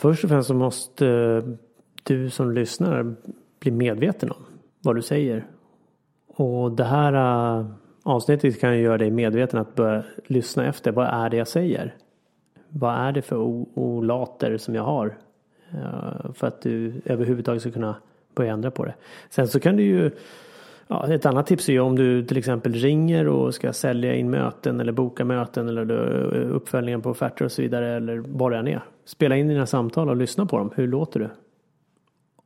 Först 0.00 0.24
och 0.24 0.30
främst 0.30 0.48
så 0.48 0.54
måste 0.54 1.08
eh, 1.08 1.42
du 2.02 2.30
som 2.30 2.52
lyssnar 2.52 3.14
bli 3.60 3.70
medveten 3.70 4.30
om 4.30 4.46
vad 4.80 4.96
du 4.96 5.02
säger. 5.02 5.46
Och 6.26 6.72
det 6.72 6.84
här 6.84 7.12
eh, 7.12 7.66
avsnittet 8.02 8.60
kan 8.60 8.76
ju 8.76 8.82
göra 8.82 8.98
dig 8.98 9.10
medveten 9.10 9.60
att 9.60 9.74
börja 9.74 10.02
lyssna 10.26 10.66
efter. 10.66 10.92
Vad 10.92 11.06
är 11.06 11.30
det 11.30 11.36
jag 11.36 11.48
säger? 11.48 11.94
Vad 12.68 12.94
är 12.94 13.12
det 13.12 13.22
för 13.22 13.36
olater 13.78 14.56
som 14.56 14.74
jag 14.74 14.82
har? 14.82 15.18
Eh, 15.70 16.32
för 16.32 16.46
att 16.46 16.62
du 16.62 17.02
överhuvudtaget 17.04 17.62
ska 17.62 17.70
kunna 17.70 17.96
börja 18.34 18.52
ändra 18.52 18.70
på 18.70 18.84
det. 18.84 18.94
Sen 19.30 19.48
så 19.48 19.60
kan 19.60 19.76
du 19.76 19.82
ju 19.82 20.10
Ja, 20.92 21.14
ett 21.14 21.26
annat 21.26 21.46
tips 21.46 21.68
är 21.68 21.72
ju 21.72 21.80
om 21.80 21.96
du 21.96 22.24
till 22.24 22.36
exempel 22.36 22.74
ringer 22.74 23.28
och 23.28 23.54
ska 23.54 23.72
sälja 23.72 24.14
in 24.14 24.30
möten 24.30 24.80
eller 24.80 24.92
boka 24.92 25.24
möten 25.24 25.68
eller 25.68 25.90
eh, 25.90 26.56
uppföljningar 26.56 26.98
på 26.98 27.10
offerter 27.10 27.44
och 27.44 27.52
så 27.52 27.62
vidare 27.62 27.96
eller 27.96 28.24
vad 28.26 28.52
det 28.52 28.58
än 28.58 28.68
är. 28.68 28.84
Spela 29.04 29.36
in 29.36 29.48
dina 29.48 29.66
samtal 29.66 30.08
och 30.08 30.16
lyssna 30.16 30.46
på 30.46 30.58
dem. 30.58 30.70
Hur 30.74 30.88
låter 30.88 31.20
du? 31.20 31.30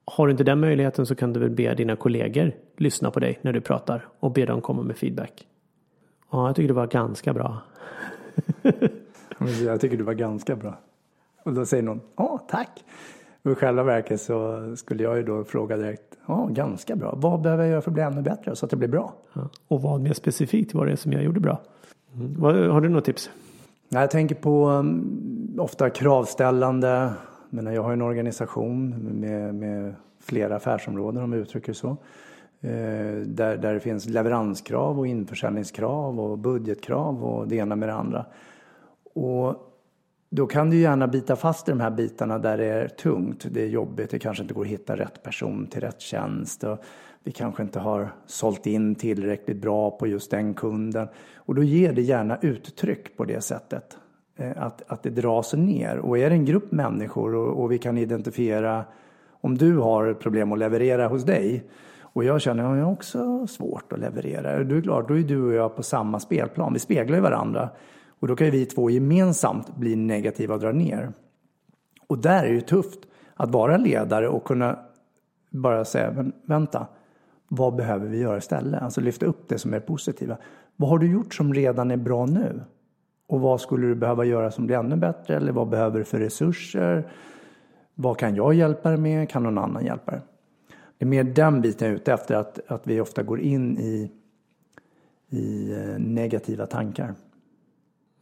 Har 0.04 0.26
du 0.26 0.30
inte 0.30 0.44
den 0.44 0.60
möjligheten 0.60 1.06
så 1.06 1.14
kan 1.14 1.32
du 1.32 1.40
väl 1.40 1.50
be 1.50 1.74
dina 1.74 1.96
kollegor 1.96 2.52
lyssna 2.76 3.10
på 3.10 3.20
dig 3.20 3.38
när 3.42 3.52
du 3.52 3.60
pratar 3.60 4.08
och 4.20 4.32
be 4.32 4.46
dem 4.46 4.60
komma 4.60 4.82
med 4.82 4.96
feedback. 4.96 5.46
Ja, 6.30 6.46
jag 6.46 6.56
tycker 6.56 6.68
det 6.68 6.74
var 6.74 6.86
ganska 6.86 7.32
bra. 7.32 7.62
jag 9.64 9.80
tycker 9.80 9.96
du 9.96 10.04
var 10.04 10.14
ganska 10.14 10.56
bra. 10.56 10.78
Och 11.44 11.52
då 11.52 11.66
säger 11.66 11.82
någon, 11.82 12.00
ja 12.16 12.46
tack. 12.48 12.84
Och 13.44 13.50
i 13.50 13.54
själva 13.54 13.82
verket 13.82 14.20
så 14.20 14.60
skulle 14.76 15.02
jag 15.02 15.16
ju 15.16 15.22
då 15.22 15.44
fråga 15.44 15.76
direkt, 15.76 16.18
ja 16.26 16.48
ganska 16.50 16.96
bra. 16.96 17.14
Vad 17.16 17.40
behöver 17.40 17.64
jag 17.64 17.70
göra 17.70 17.80
för 17.80 17.90
att 17.90 17.94
bli 17.94 18.02
ännu 18.02 18.22
bättre 18.22 18.56
så 18.56 18.66
att 18.66 18.70
det 18.70 18.76
blir 18.76 18.88
bra? 18.88 19.14
Ja. 19.32 19.48
Och 19.68 19.82
vad 19.82 20.00
mer 20.00 20.12
specifikt 20.12 20.74
var 20.74 20.86
det 20.86 20.96
som 20.96 21.12
jag 21.12 21.22
gjorde 21.22 21.40
bra? 21.40 21.60
Mm. 22.14 22.42
Har 22.42 22.80
du 22.80 22.88
något 22.88 23.04
tips? 23.04 23.30
Jag 23.88 24.10
tänker 24.10 24.34
på 24.34 24.68
um, 24.68 25.56
ofta 25.58 25.90
kravställande. 25.90 27.12
Men 27.50 27.74
jag 27.74 27.82
har 27.82 27.92
en 27.92 28.02
organisation 28.02 28.90
med, 29.20 29.54
med 29.54 29.94
flera 30.20 30.56
affärsområden 30.56 31.22
om 31.22 31.32
jag 31.32 31.42
uttrycker 31.42 31.72
så. 31.72 31.88
Eh, 32.60 33.16
där, 33.26 33.56
där 33.56 33.74
det 33.74 33.80
finns 33.80 34.08
leveranskrav 34.08 34.98
och 34.98 35.06
införsäljningskrav 35.06 36.20
och 36.20 36.38
budgetkrav 36.38 37.24
och 37.24 37.48
det 37.48 37.56
ena 37.56 37.76
med 37.76 37.88
det 37.88 37.94
andra. 37.94 38.24
Och 39.14 39.73
då 40.34 40.46
kan 40.46 40.70
du 40.70 40.76
gärna 40.76 41.06
bita 41.06 41.36
fast 41.36 41.68
i 41.68 41.70
de 41.70 41.80
här 41.80 41.90
bitarna 41.90 42.38
där 42.38 42.58
det 42.58 42.64
är 42.64 42.88
tungt, 42.88 43.46
det 43.50 43.62
är 43.62 43.66
jobbigt, 43.66 44.10
det 44.10 44.18
kanske 44.18 44.42
inte 44.42 44.54
går 44.54 44.62
att 44.62 44.70
hitta 44.70 44.96
rätt 44.96 45.22
person 45.22 45.66
till 45.66 45.80
rätt 45.80 46.00
tjänst. 46.00 46.64
Och 46.64 46.78
vi 47.24 47.32
kanske 47.32 47.62
inte 47.62 47.78
har 47.78 48.08
sålt 48.26 48.66
in 48.66 48.94
tillräckligt 48.94 49.56
bra 49.56 49.90
på 49.90 50.06
just 50.06 50.30
den 50.30 50.54
kunden. 50.54 51.08
Och 51.36 51.54
då 51.54 51.62
ger 51.62 51.92
det 51.92 52.02
gärna 52.02 52.38
uttryck 52.42 53.16
på 53.16 53.24
det 53.24 53.40
sättet. 53.40 53.98
Eh, 54.36 54.62
att, 54.62 54.82
att 54.86 55.02
det 55.02 55.10
dras 55.10 55.54
ner. 55.54 55.98
Och 55.98 56.18
är 56.18 56.30
det 56.30 56.36
en 56.36 56.44
grupp 56.44 56.72
människor 56.72 57.34
och, 57.34 57.62
och 57.62 57.72
vi 57.72 57.78
kan 57.78 57.98
identifiera 57.98 58.84
om 59.30 59.58
du 59.58 59.76
har 59.76 60.06
ett 60.06 60.20
problem 60.20 60.52
att 60.52 60.58
leverera 60.58 61.08
hos 61.08 61.24
dig 61.24 61.64
och 62.00 62.24
jag 62.24 62.40
känner 62.40 62.64
att 62.64 62.78
jag 62.78 62.84
har 62.84 62.92
också 62.92 63.46
svårt 63.46 63.92
att 63.92 63.98
leverera. 63.98 64.64
Då 64.64 64.76
är 64.76 64.80
klart, 64.80 65.08
då 65.08 65.18
är 65.18 65.22
du 65.22 65.42
och 65.42 65.52
jag 65.52 65.76
på 65.76 65.82
samma 65.82 66.20
spelplan. 66.20 66.72
Vi 66.72 66.78
speglar 66.78 67.16
ju 67.16 67.22
varandra. 67.22 67.70
Och 68.24 68.28
då 68.28 68.36
kan 68.36 68.46
ju 68.46 68.50
vi 68.50 68.66
två 68.66 68.90
gemensamt 68.90 69.76
bli 69.76 69.96
negativa 69.96 70.54
och 70.54 70.60
dra 70.60 70.72
ner. 70.72 71.12
Och 72.06 72.18
där 72.18 72.44
är 72.44 72.48
det 72.48 72.54
ju 72.54 72.60
tufft 72.60 72.98
att 73.34 73.50
vara 73.50 73.76
ledare 73.76 74.28
och 74.28 74.44
kunna 74.44 74.78
bara 75.50 75.84
säga, 75.84 76.12
men 76.12 76.32
vänta, 76.46 76.86
vad 77.48 77.74
behöver 77.74 78.06
vi 78.06 78.18
göra 78.18 78.38
istället? 78.38 78.82
Alltså 78.82 79.00
lyfta 79.00 79.26
upp 79.26 79.48
det 79.48 79.58
som 79.58 79.74
är 79.74 79.80
positiva. 79.80 80.36
Vad 80.76 80.90
har 80.90 80.98
du 80.98 81.12
gjort 81.12 81.34
som 81.34 81.54
redan 81.54 81.90
är 81.90 81.96
bra 81.96 82.26
nu? 82.26 82.60
Och 83.26 83.40
vad 83.40 83.60
skulle 83.60 83.86
du 83.86 83.94
behöva 83.94 84.24
göra 84.24 84.50
som 84.50 84.66
blir 84.66 84.76
ännu 84.76 84.96
bättre? 84.96 85.36
Eller 85.36 85.52
vad 85.52 85.68
behöver 85.68 85.98
du 85.98 86.04
för 86.04 86.18
resurser? 86.18 87.12
Vad 87.94 88.18
kan 88.18 88.34
jag 88.34 88.54
hjälpa 88.54 88.88
dig 88.88 88.98
med? 88.98 89.30
Kan 89.30 89.42
någon 89.42 89.58
annan 89.58 89.84
hjälpa 89.84 90.10
dig? 90.10 90.20
Det 90.98 91.04
är 91.04 91.08
mer 91.08 91.24
den 91.24 91.60
biten 91.60 91.88
jag 91.88 91.92
är 91.92 91.96
ute 91.96 92.12
efter, 92.12 92.34
att, 92.34 92.60
att 92.68 92.86
vi 92.86 93.00
ofta 93.00 93.22
går 93.22 93.40
in 93.40 93.78
i, 93.78 94.10
i 95.30 95.72
eh, 95.72 95.98
negativa 95.98 96.66
tankar. 96.66 97.14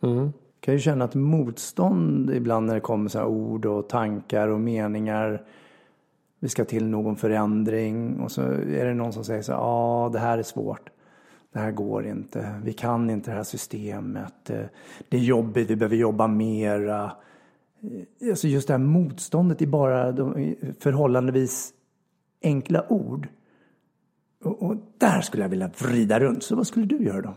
Mm. 0.02 0.32
kan 0.60 0.74
ju 0.74 0.80
känna 0.80 1.04
ett 1.04 1.14
motstånd 1.14 2.30
ibland 2.30 2.66
när 2.66 2.74
det 2.74 2.80
kommer 2.80 3.08
så 3.08 3.18
här 3.18 3.26
ord 3.26 3.66
och 3.66 3.88
tankar 3.88 4.48
och 4.48 4.60
meningar. 4.60 5.42
Vi 6.40 6.48
ska 6.48 6.64
till 6.64 6.86
någon 6.86 7.16
förändring 7.16 8.20
och 8.20 8.32
så 8.32 8.42
är 8.42 8.84
det 8.84 8.94
någon 8.94 9.12
som 9.12 9.24
säger 9.24 9.42
så 9.42 9.52
här, 9.52 9.58
ja 9.58 10.10
det 10.12 10.18
här 10.18 10.38
är 10.38 10.42
svårt. 10.42 10.90
Det 11.52 11.58
här 11.58 11.72
går 11.72 12.06
inte. 12.06 12.60
Vi 12.64 12.72
kan 12.72 13.10
inte 13.10 13.30
det 13.30 13.36
här 13.36 13.44
systemet. 13.44 14.44
Det 15.08 15.16
är 15.16 15.20
jobbigt, 15.20 15.70
vi 15.70 15.76
behöver 15.76 15.96
jobba 15.96 16.26
mera. 16.26 17.12
Alltså 18.30 18.48
just 18.48 18.68
det 18.68 18.74
här 18.74 18.78
motståndet 18.78 19.62
i 19.62 19.66
bara 19.66 20.12
de 20.12 20.54
förhållandevis 20.80 21.72
enkla 22.42 22.92
ord. 22.92 23.28
Och, 24.44 24.62
och, 24.62 24.76
där 24.98 25.20
skulle 25.20 25.42
jag 25.42 25.48
vilja 25.48 25.70
vrida 25.78 26.20
runt. 26.20 26.42
Så 26.42 26.56
vad 26.56 26.66
skulle 26.66 26.86
du 26.86 27.04
göra 27.04 27.20
då? 27.20 27.34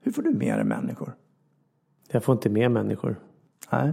Hur 0.00 0.12
får 0.12 0.22
du 0.22 0.30
med 0.30 0.58
dig 0.58 0.64
människor? 0.64 1.12
Jag 2.10 2.24
får 2.24 2.32
inte 2.32 2.48
med 2.48 2.70
människor. 2.70 3.16
Nej, 3.72 3.92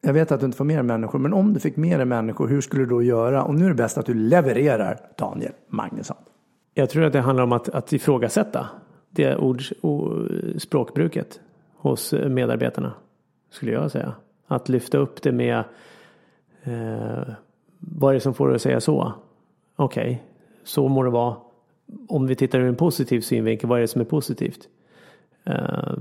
jag 0.00 0.12
vet 0.12 0.32
att 0.32 0.40
du 0.40 0.46
inte 0.46 0.58
får 0.58 0.64
med 0.64 0.84
människor. 0.84 1.18
Men 1.18 1.32
om 1.32 1.52
du 1.54 1.60
fick 1.60 1.76
med 1.76 1.98
dig 1.98 2.06
människor, 2.06 2.48
hur 2.48 2.60
skulle 2.60 2.82
du 2.82 2.88
då 2.88 3.02
göra? 3.02 3.44
Och 3.44 3.54
nu 3.54 3.64
är 3.64 3.68
det 3.68 3.74
bäst 3.74 3.98
att 3.98 4.06
du 4.06 4.14
levererar, 4.14 5.00
Daniel 5.18 5.52
Magnusson. 5.68 6.16
Jag 6.74 6.90
tror 6.90 7.04
att 7.04 7.12
det 7.12 7.20
handlar 7.20 7.44
om 7.44 7.52
att, 7.52 7.68
att 7.68 7.92
ifrågasätta 7.92 8.68
det 9.10 9.36
ord, 9.36 9.62
språkbruket 10.58 11.40
hos 11.76 12.12
medarbetarna. 12.12 12.92
Skulle 13.50 13.72
jag 13.72 13.90
säga. 13.90 14.14
Att 14.46 14.68
lyfta 14.68 14.98
upp 14.98 15.22
det 15.22 15.32
med 15.32 15.64
eh, 16.62 17.34
vad 17.78 18.10
är 18.10 18.14
det 18.14 18.20
som 18.20 18.34
får 18.34 18.48
dig 18.48 18.54
att 18.54 18.62
säga 18.62 18.80
så? 18.80 19.12
Okej, 19.76 20.02
okay, 20.02 20.16
så 20.64 20.88
må 20.88 21.02
det 21.02 21.10
vara. 21.10 21.36
Om 22.08 22.26
vi 22.26 22.34
tittar 22.34 22.60
ur 22.60 22.68
en 22.68 22.76
positiv 22.76 23.20
synvinkel, 23.20 23.68
vad 23.68 23.78
är 23.78 23.80
det 23.80 23.88
som 23.88 24.00
är 24.00 24.04
positivt? 24.04 24.68
Eh, 25.44 25.94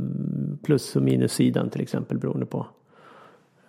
plus 0.63 0.95
och 0.95 1.01
minussidan 1.01 1.69
till 1.69 1.81
exempel 1.81 2.17
beroende 2.17 2.45
på. 2.45 2.65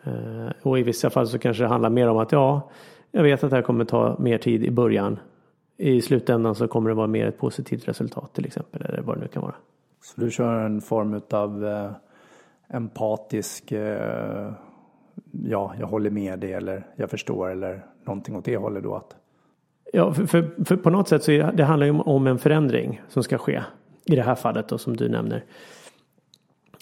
Eh, 0.05 0.51
och 0.63 0.79
i 0.79 0.83
vissa 0.83 1.11
fall 1.11 1.27
så 1.27 1.39
kanske 1.39 1.63
det 1.63 1.69
handlar 1.69 1.91
mer 1.91 2.09
om 2.09 2.19
att 2.19 2.33
ja, 2.33 2.71
jag 3.11 3.23
vet 3.23 3.45
att 3.45 3.51
det 3.51 3.57
här 3.57 3.63
kommer 3.63 3.85
ta 3.85 4.17
mer 4.19 4.39
tid 4.39 4.65
i 4.65 4.71
början. 4.71 5.19
I 5.77 6.03
slutändan 6.03 6.55
så 6.55 6.69
kommer 6.69 6.91
det 6.91 6.95
vara 6.95 7.07
mer 7.07 7.27
ett 7.27 7.39
positivt 7.39 7.89
resultat 7.89 8.35
till 8.35 8.47
exempel 8.47 8.83
eller 8.83 9.03
vad 9.03 9.17
det 9.17 9.21
nu 9.21 9.29
kan 9.29 9.43
vara. 9.43 9.55
Så 10.03 10.21
du 10.21 10.31
kör 10.31 10.65
en 10.65 10.81
form 10.81 11.21
av 11.31 11.67
eh, 11.67 11.91
empatisk, 12.69 13.73
eh, 13.73 14.53
ja, 15.31 15.75
jag 15.79 15.87
håller 15.87 16.11
med 16.11 16.39
dig 16.39 16.53
eller 16.53 16.87
jag 16.97 17.11
förstår 17.11 17.51
eller 17.51 17.87
någonting 18.05 18.37
åt 18.37 18.45
det 18.45 18.57
hållet 18.57 18.83
då? 18.83 18.95
Att... 18.95 19.17
Ja, 19.93 20.13
för, 20.15 20.27
för, 20.27 20.65
för, 20.65 20.77
på 20.77 20.91
något 20.91 21.09
sätt 21.09 21.23
så 21.23 21.33
är 21.33 21.53
det, 21.53 21.65
handlar 21.65 21.87
ju 21.87 21.93
om 21.93 22.27
en 22.27 22.39
förändring 22.39 23.03
som 23.09 23.23
ska 23.23 23.39
ske. 23.39 23.63
I 24.05 24.17
det 24.17 24.23
här 24.23 24.35
fallet 24.35 24.69
då 24.69 24.79
som 24.79 24.97
du 24.97 25.09
nämner. 25.09 25.45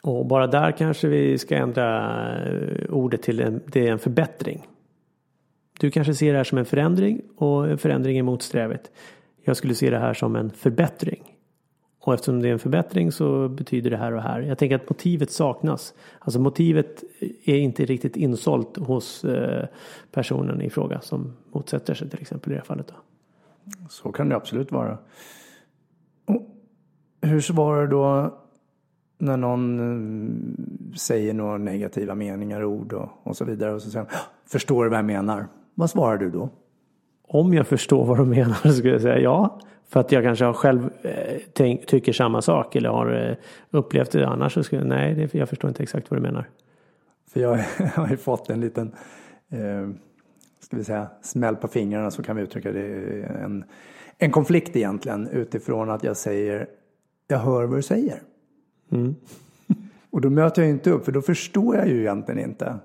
Och 0.02 0.26
bara 0.26 0.46
där 0.46 0.72
kanske 0.72 1.08
vi 1.08 1.38
ska 1.38 1.56
ändra 1.56 2.18
eh, 2.44 2.90
ordet 2.90 3.22
till 3.22 3.40
en, 3.40 3.62
det 3.66 3.88
är 3.88 3.92
en 3.92 3.98
förbättring. 3.98 4.66
Du 5.80 5.90
kanske 5.90 6.14
ser 6.14 6.32
det 6.32 6.38
här 6.38 6.44
som 6.44 6.58
en 6.58 6.64
förändring 6.64 7.22
och 7.36 7.70
en 7.70 7.78
förändring 7.78 8.18
är 8.18 8.22
motsträvigt. 8.22 8.90
Jag 9.44 9.56
skulle 9.56 9.74
se 9.74 9.90
det 9.90 9.98
här 9.98 10.14
som 10.14 10.36
en 10.36 10.50
förbättring. 10.50 11.36
Och 12.00 12.14
eftersom 12.14 12.42
det 12.42 12.48
är 12.48 12.52
en 12.52 12.58
förbättring 12.58 13.12
så 13.12 13.48
betyder 13.48 13.90
det 13.90 13.96
här 13.96 14.12
och 14.12 14.22
här. 14.22 14.40
Jag 14.40 14.58
tänker 14.58 14.76
att 14.76 14.90
motivet 14.90 15.30
saknas. 15.30 15.94
Alltså 16.18 16.40
motivet 16.40 17.04
är 17.44 17.56
inte 17.56 17.84
riktigt 17.84 18.16
insålt 18.16 18.76
hos 18.76 19.24
eh, 19.24 19.66
personen 20.12 20.62
i 20.62 20.70
fråga 20.70 21.00
som 21.00 21.36
motsätter 21.52 21.94
sig 21.94 22.10
till 22.10 22.20
exempel 22.20 22.52
i 22.52 22.54
det 22.54 22.60
här 22.60 22.66
fallet. 22.66 22.88
Då. 22.88 22.94
Så 23.88 24.12
kan 24.12 24.28
det 24.28 24.36
absolut 24.36 24.72
vara. 24.72 24.98
Hur 27.20 27.40
svarar 27.40 27.82
du 27.82 27.86
då 27.86 28.34
när 29.18 29.36
någon 29.36 29.80
eh, 29.80 30.96
säger 30.96 31.34
några 31.34 31.58
negativa 31.58 32.14
meningar, 32.14 32.64
ord 32.64 32.92
och, 32.92 33.08
och 33.22 33.36
så 33.36 33.44
vidare 33.44 33.74
och 33.74 33.82
så 33.82 33.90
säger 33.90 34.06
förstår 34.46 34.84
du 34.84 34.90
vad 34.90 34.98
jag 34.98 35.04
menar? 35.04 35.46
Vad 35.74 35.90
svarar 35.90 36.18
du 36.18 36.30
då? 36.30 36.50
Om 37.22 37.54
jag 37.54 37.66
förstår 37.66 38.04
vad 38.04 38.18
de 38.18 38.30
menar 38.30 38.54
så 38.54 38.72
skulle 38.72 38.92
jag 38.92 39.02
säga 39.02 39.18
ja. 39.18 39.60
För 39.88 40.00
att 40.00 40.12
jag 40.12 40.24
kanske 40.24 40.52
själv 40.52 40.90
eh, 41.02 41.40
tänk, 41.52 41.86
tycker 41.86 42.12
samma 42.12 42.42
sak 42.42 42.76
eller 42.76 42.88
har 42.88 43.28
eh, 43.28 43.36
upplevt 43.70 44.10
det 44.10 44.28
annars 44.28 44.54
så 44.54 44.62
skulle 44.62 44.80
jag, 44.80 44.88
nej, 44.88 45.14
det, 45.14 45.34
jag 45.34 45.48
förstår 45.48 45.68
inte 45.68 45.82
exakt 45.82 46.10
vad 46.10 46.18
du 46.18 46.22
menar. 46.22 46.48
För 47.32 47.40
jag, 47.40 47.56
har 47.94 48.08
ju 48.08 48.16
fått 48.16 48.50
en 48.50 48.60
liten, 48.60 48.92
eh, 49.50 49.90
ska 50.60 50.76
vi 50.76 50.84
säga, 50.84 51.06
smäll 51.22 51.56
på 51.56 51.68
fingrarna 51.68 52.10
så 52.10 52.22
kan 52.22 52.36
vi 52.36 52.42
uttrycka 52.42 52.72
det. 52.72 52.86
En, 53.22 53.64
en 54.18 54.30
konflikt 54.30 54.76
egentligen 54.76 55.28
utifrån 55.28 55.90
att 55.90 56.04
jag 56.04 56.16
säger, 56.16 56.66
jag 57.30 57.38
hör 57.38 57.64
vad 57.64 57.78
du 57.78 57.82
säger. 57.82 58.22
Mm. 58.90 59.14
Och 60.10 60.20
då 60.20 60.30
möter 60.30 60.62
jag 60.62 60.70
inte 60.70 60.90
upp 60.90 61.04
för 61.04 61.12
då 61.12 61.22
förstår 61.22 61.76
jag 61.76 61.88
ju 61.88 62.00
egentligen 62.00 62.50
inte. 62.50 62.78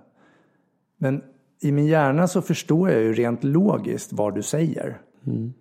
Men 0.97 1.21
i 1.61 1.71
min 1.71 1.85
hjärna 1.85 2.27
så 2.27 2.41
förstår 2.41 2.89
jag 2.89 3.01
ju 3.01 3.13
rent 3.13 3.43
logiskt 3.43 4.13
vad 4.13 4.35
du 4.35 4.41
säger. 4.41 5.01
Mm. 5.27 5.53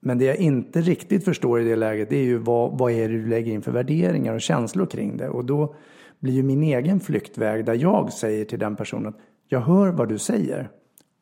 Men 0.00 0.18
det 0.18 0.24
jag 0.24 0.36
inte 0.36 0.80
riktigt 0.80 1.24
förstår 1.24 1.60
i 1.60 1.64
det 1.64 1.76
läget 1.76 2.08
det 2.10 2.16
är 2.16 2.24
ju 2.24 2.38
vad, 2.38 2.78
vad 2.78 2.92
är 2.92 3.08
det 3.08 3.14
du 3.14 3.28
lägger 3.28 3.52
in 3.52 3.62
för 3.62 3.72
värderingar 3.72 4.34
och 4.34 4.40
känslor 4.40 4.86
kring 4.86 5.16
det. 5.16 5.28
Och 5.28 5.44
då 5.44 5.74
blir 6.18 6.32
ju 6.32 6.42
min 6.42 6.62
egen 6.62 7.00
flyktväg 7.00 7.64
där 7.64 7.74
jag 7.74 8.12
säger 8.12 8.44
till 8.44 8.58
den 8.58 8.76
personen 8.76 9.14
Jag 9.48 9.60
hör 9.60 9.88
vad 9.88 10.08
du 10.08 10.18
säger 10.18 10.70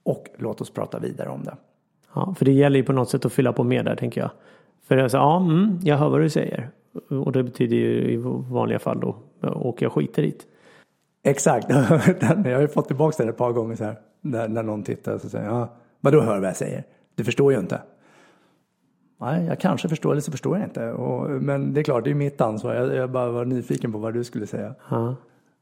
och 0.02 0.26
låt 0.38 0.60
oss 0.60 0.70
prata 0.70 0.98
vidare 0.98 1.28
om 1.28 1.44
det. 1.44 1.56
Ja, 2.14 2.34
för 2.38 2.44
det 2.44 2.52
gäller 2.52 2.76
ju 2.76 2.84
på 2.84 2.92
något 2.92 3.10
sätt 3.10 3.24
att 3.24 3.32
fylla 3.32 3.52
på 3.52 3.64
mer 3.64 3.82
där 3.82 3.96
tänker 3.96 4.20
jag. 4.20 4.30
För 4.88 4.96
jag 4.96 5.10
säger, 5.10 5.24
ja, 5.24 5.36
mm, 5.36 5.78
jag 5.82 5.96
hör 5.96 6.10
vad 6.10 6.20
du 6.20 6.30
säger. 6.30 6.70
Och 7.08 7.32
det 7.32 7.42
betyder 7.42 7.76
ju 7.76 8.12
i 8.12 8.16
vanliga 8.50 8.78
fall 8.78 9.00
då, 9.00 9.16
och 9.48 9.82
jag 9.82 9.92
skiter 9.92 10.22
i 10.22 10.30
det. 10.30 10.44
Exakt, 11.30 11.70
jag 12.20 12.54
har 12.54 12.60
ju 12.60 12.68
fått 12.68 12.86
tillbaka 12.86 13.24
det 13.24 13.30
ett 13.30 13.36
par 13.36 13.52
gånger 13.52 13.76
så 13.76 13.84
här. 13.84 13.96
När, 14.20 14.48
när 14.48 14.62
någon 14.62 14.82
tittar 14.82 15.18
så 15.18 15.28
säger 15.28 15.46
ja, 15.46 15.68
vadå 16.00 16.20
hör 16.20 16.38
vad 16.38 16.48
jag 16.48 16.56
säger? 16.56 16.84
Du 17.14 17.24
förstår 17.24 17.52
ju 17.52 17.58
inte. 17.58 17.82
Nej, 19.20 19.46
jag 19.46 19.60
kanske 19.60 19.88
förstår 19.88 20.10
eller 20.10 20.20
så 20.20 20.30
förstår 20.30 20.58
jag 20.58 20.66
inte. 20.66 20.92
Och, 20.92 21.30
men 21.30 21.74
det 21.74 21.80
är 21.80 21.84
klart, 21.84 22.04
det 22.04 22.10
är 22.10 22.14
mitt 22.14 22.40
ansvar. 22.40 22.74
Jag, 22.74 22.94
jag 22.94 23.10
bara 23.10 23.30
var 23.30 23.44
nyfiken 23.44 23.92
på 23.92 23.98
vad 23.98 24.14
du 24.14 24.24
skulle 24.24 24.46
säga. 24.46 24.74
Ja. 24.90 25.16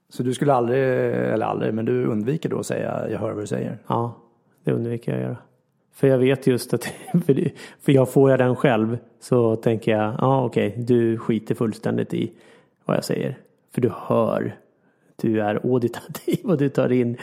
Så 0.08 0.22
du 0.22 0.34
skulle 0.34 0.52
aldrig, 0.52 0.80
eller 0.80 1.46
aldrig, 1.46 1.74
men 1.74 1.84
du 1.84 2.06
undviker 2.06 2.48
då 2.48 2.58
att 2.58 2.66
säga 2.66 3.10
jag 3.10 3.18
hör 3.18 3.32
vad 3.32 3.42
du 3.42 3.46
säger? 3.46 3.78
Ja, 3.86 4.14
det 4.64 4.72
undviker 4.72 5.12
jag 5.12 5.20
göra. 5.20 5.36
För 5.94 6.08
jag 6.08 6.18
vet 6.18 6.46
just 6.46 6.74
att, 6.74 6.84
för 7.80 7.92
jag 7.92 8.12
får 8.12 8.30
jag 8.30 8.38
den 8.38 8.56
själv 8.56 8.98
så 9.20 9.56
tänker 9.56 9.92
jag, 9.92 10.14
ja 10.18 10.44
okej, 10.44 10.68
okay, 10.68 10.82
du 10.82 11.18
skiter 11.18 11.54
fullständigt 11.54 12.14
i 12.14 12.32
vad 12.84 12.96
jag 12.96 13.04
säger. 13.04 13.38
För 13.74 13.80
du 13.80 13.92
hör, 13.96 14.56
du 15.16 15.40
är 15.40 15.54
auditativ 15.54 16.38
och 16.44 16.58
du 16.58 16.68
tar 16.68 16.92
in 16.92 17.16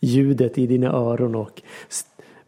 ljudet 0.00 0.58
i 0.58 0.66
dina 0.66 0.92
öron 0.92 1.34
och 1.34 1.62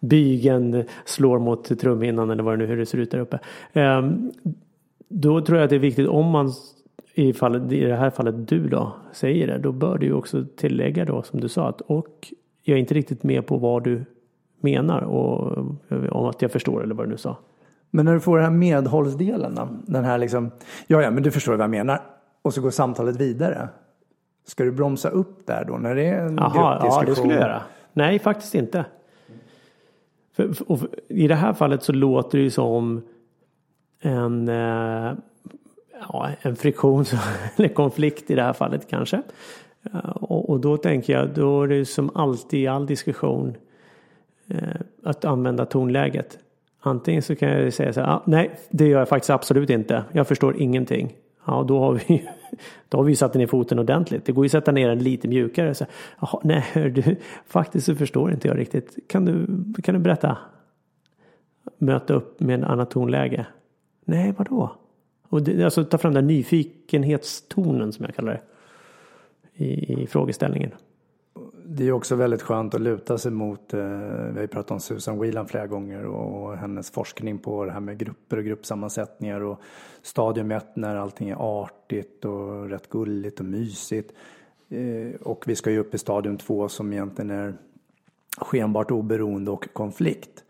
bygeln 0.00 0.85
slår 1.04 1.38
mot 1.38 1.80
trumhinnan 1.80 2.30
eller 2.30 2.42
vad 2.42 2.52
det 2.52 2.56
nu 2.56 2.66
hur 2.66 2.76
det 2.76 2.87
ser 2.87 2.99
ut 2.99 3.11
där 3.11 3.18
uppe. 3.18 3.38
Ehm, 3.73 4.33
då 5.09 5.40
tror 5.40 5.59
jag 5.59 5.64
att 5.64 5.71
det 5.71 5.76
är 5.76 5.80
viktigt 5.80 6.09
om 6.09 6.26
man 6.26 6.52
i, 7.14 7.33
fallet, 7.33 7.73
i 7.73 7.80
det 7.80 7.97
här 7.97 8.11
fallet 8.11 8.49
du 8.49 8.68
då 8.68 8.97
säger 9.12 9.47
det, 9.47 9.59
då 9.59 9.73
bör 9.73 9.99
du 9.99 10.06
ju 10.06 10.12
också 10.12 10.44
tillägga 10.56 11.04
då 11.04 11.23
som 11.23 11.40
du 11.40 11.49
sa 11.49 11.68
att 11.68 11.80
och 11.80 12.33
jag 12.62 12.76
är 12.76 12.80
inte 12.80 12.94
riktigt 12.94 13.23
med 13.23 13.47
på 13.47 13.56
vad 13.56 13.85
du 13.85 14.04
menar 14.64 15.00
och 15.00 15.59
om 16.11 16.26
att 16.26 16.42
jag 16.42 16.52
förstår 16.52 16.83
eller 16.83 16.94
vad 16.94 17.06
du 17.06 17.11
nu 17.11 17.16
sa. 17.16 17.37
Men 17.90 18.04
när 18.04 18.14
du 18.14 18.21
får 18.21 18.37
den 18.37 18.44
här 18.44 18.52
medhållsdelen 18.52 19.54
då? 19.54 19.68
Den 19.87 20.04
här 20.04 20.18
liksom, 20.18 20.50
ja 20.87 21.02
ja 21.02 21.11
men 21.11 21.23
du 21.23 21.30
förstår 21.30 21.52
vad 21.52 21.62
jag 21.62 21.71
menar. 21.71 22.02
Och 22.42 22.54
så 22.54 22.61
går 22.61 22.71
samtalet 22.71 23.16
vidare. 23.16 23.68
Ska 24.47 24.64
du 24.64 24.73
bromsa 24.73 25.09
upp 25.09 25.47
där 25.47 25.64
då 25.64 25.76
när 25.76 25.94
det 25.94 26.04
är 26.04 26.26
en 26.26 26.38
Aha, 26.38 26.80
Ja 26.83 27.02
det 27.06 27.14
skulle 27.14 27.35
jag 27.35 27.42
göra. 27.42 27.62
Nej 27.92 28.18
faktiskt 28.18 28.54
inte. 28.54 28.85
För, 30.37 30.52
för, 30.52 30.76
för, 30.76 30.88
I 31.09 31.28
det 31.28 31.35
här 31.35 31.52
fallet 31.52 31.83
så 31.83 31.92
låter 31.92 32.38
det 32.38 32.44
ju 32.44 32.50
som 32.50 33.02
en, 34.00 34.49
eh, 34.49 35.12
ja, 36.09 36.30
en 36.40 36.56
friktion 36.56 37.04
eller 37.56 37.68
konflikt 37.68 38.30
i 38.30 38.35
det 38.35 38.42
här 38.42 38.52
fallet 38.52 38.88
kanske. 38.90 39.23
Och, 40.14 40.50
och, 40.50 40.61
då 40.61 40.76
tänker 40.76 41.12
jag, 41.12 41.28
då 41.28 41.62
är 41.62 41.68
det 41.68 41.85
som 41.85 42.11
alltid 42.14 42.61
i 42.61 42.66
all 42.66 42.87
diskussion 42.87 43.49
eh, 43.49 43.54
Eh, 44.49 44.81
att 45.03 45.25
använda 45.25 45.67
tonläget. 45.67 46.39
Antingen 46.81 47.23
så 47.23 47.37
kan 47.37 47.49
jag 47.49 47.73
säga 47.73 47.93
så 47.93 48.01
här, 48.01 48.09
ah, 48.09 48.23
nej 48.27 48.51
det 48.71 48.89
gör 48.89 48.99
jag 48.99 49.09
faktiskt 49.09 49.31
absolut 49.31 49.71
inte. 49.71 50.05
Jag 50.13 50.29
förstår 50.29 50.57
ingenting. 50.57 51.15
Ja, 51.47 51.65
då 51.69 51.79
har 51.79 51.93
vi, 51.93 52.29
då 52.89 52.99
har 52.99 53.05
vi 53.05 53.17
satt 53.17 53.35
ner 53.35 53.47
foten 53.47 53.79
ordentligt. 53.79 54.25
Det 54.25 54.33
går 54.33 54.45
ju 54.45 54.47
att 54.47 54.53
sätta 54.53 54.73
ner 54.73 54.89
den 54.89 54.99
lite 54.99 55.29
mjukare. 55.29 55.75
Så, 55.75 55.85
Jaha, 56.21 56.41
nej, 56.45 56.65
du, 56.75 57.17
faktiskt 57.47 57.87
så 57.87 57.95
förstår 57.95 58.33
inte 58.33 58.49
jag 58.49 58.59
riktigt. 58.59 58.99
Kan 59.09 59.25
du, 59.25 59.47
kan 59.83 59.95
du 59.95 60.01
berätta? 60.01 60.39
Möta 61.79 62.15
upp 62.15 62.41
med 62.41 62.55
en 62.55 62.65
annat 62.65 62.91
tonläge. 62.91 63.47
Nej, 64.05 64.35
vadå? 64.37 64.77
Och 65.29 65.42
det, 65.42 65.64
alltså 65.64 65.85
ta 65.85 65.99
fram 65.99 66.14
den 66.14 66.27
nyfikenhetstonen 66.27 67.92
som 67.92 68.05
jag 68.05 68.14
kallar 68.14 68.33
det. 68.33 68.40
I, 69.64 70.03
i 70.03 70.07
frågeställningen 70.07 70.71
det 71.66 71.88
är 71.88 71.92
också 71.92 72.14
väldigt 72.14 72.42
skönt 72.42 72.74
att 72.74 72.81
luta 72.81 73.18
sig 73.18 73.33
mot, 73.33 73.74
eh, 73.74 73.81
vi 73.81 74.35
har 74.35 74.40
ju 74.40 74.46
pratat 74.46 74.70
om 74.70 74.81
Susan 74.81 75.18
Whelan 75.18 75.48
flera 75.48 75.66
gånger 75.66 76.05
och 76.05 76.57
hennes 76.57 76.90
forskning 76.90 77.38
på 77.38 77.64
det 77.64 77.72
här 77.72 77.81
med 77.81 77.98
grupper 77.98 78.37
och 78.37 78.44
gruppsammansättningar 78.44 79.40
och 79.40 79.61
stadium 80.03 80.50
1 80.50 80.77
när 80.77 80.96
allting 80.96 81.29
är 81.29 81.64
artigt 81.64 82.24
och 82.24 82.68
rätt 82.68 82.88
gulligt 82.88 83.40
och 83.40 83.46
mysigt. 83.46 84.12
Eh, 84.68 85.20
och 85.20 85.44
vi 85.46 85.57
ska 85.57 85.70
ju 85.70 85.79
upp 85.79 85.94
i 85.94 85.98
stadium 85.98 86.38
2 86.38 86.68
som 86.68 86.92
egentligen 86.92 87.31
är 87.31 87.55
skenbart 88.38 88.90
oberoende 88.90 89.50
och 89.50 89.68
konflikt. 89.72 90.43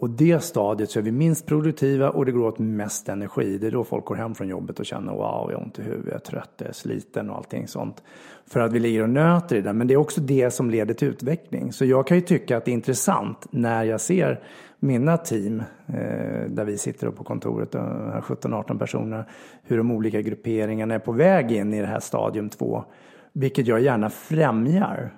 Och 0.00 0.10
det 0.10 0.40
stadiet 0.40 0.90
så 0.90 0.98
är 0.98 1.02
vi 1.02 1.12
minst 1.12 1.46
produktiva 1.46 2.10
och 2.10 2.26
det 2.26 2.32
går 2.32 2.46
åt 2.46 2.58
mest 2.58 3.08
energi. 3.08 3.58
Det 3.58 3.66
är 3.66 3.70
då 3.70 3.84
folk 3.84 4.04
går 4.04 4.14
hem 4.14 4.34
från 4.34 4.48
jobbet 4.48 4.80
och 4.80 4.86
känner 4.86 5.12
wow, 5.12 5.50
jag 5.50 5.58
har 5.58 5.62
ont 5.62 5.78
i 5.78 5.82
huvudet, 5.82 6.06
jag 6.06 6.14
är 6.14 6.18
trött, 6.18 6.52
jag 6.58 6.68
är 6.68 6.72
sliten 6.72 7.30
och 7.30 7.36
allting 7.36 7.68
sånt. 7.68 8.02
För 8.46 8.60
att 8.60 8.72
vi 8.72 8.78
ligger 8.78 9.02
och 9.02 9.10
nöter 9.10 9.56
i 9.56 9.60
det. 9.60 9.72
Men 9.72 9.86
det 9.86 9.94
är 9.94 9.98
också 9.98 10.20
det 10.20 10.50
som 10.50 10.70
leder 10.70 10.94
till 10.94 11.08
utveckling. 11.08 11.72
Så 11.72 11.84
jag 11.84 12.06
kan 12.06 12.16
ju 12.16 12.20
tycka 12.20 12.56
att 12.56 12.64
det 12.64 12.70
är 12.70 12.72
intressant 12.72 13.46
när 13.50 13.84
jag 13.84 14.00
ser 14.00 14.40
mina 14.78 15.16
team, 15.16 15.62
eh, 15.86 16.50
där 16.50 16.64
vi 16.64 16.78
sitter 16.78 17.10
på 17.10 17.24
kontoret, 17.24 17.74
17-18 17.74 18.78
personer, 18.78 19.24
hur 19.62 19.76
de 19.76 19.90
olika 19.90 20.20
grupperingarna 20.20 20.94
är 20.94 20.98
på 20.98 21.12
väg 21.12 21.52
in 21.52 21.74
i 21.74 21.80
det 21.80 21.86
här 21.86 22.00
stadium 22.00 22.48
2. 22.48 22.84
Vilket 23.32 23.66
jag 23.66 23.80
gärna 23.80 24.10
främjar. 24.10 25.14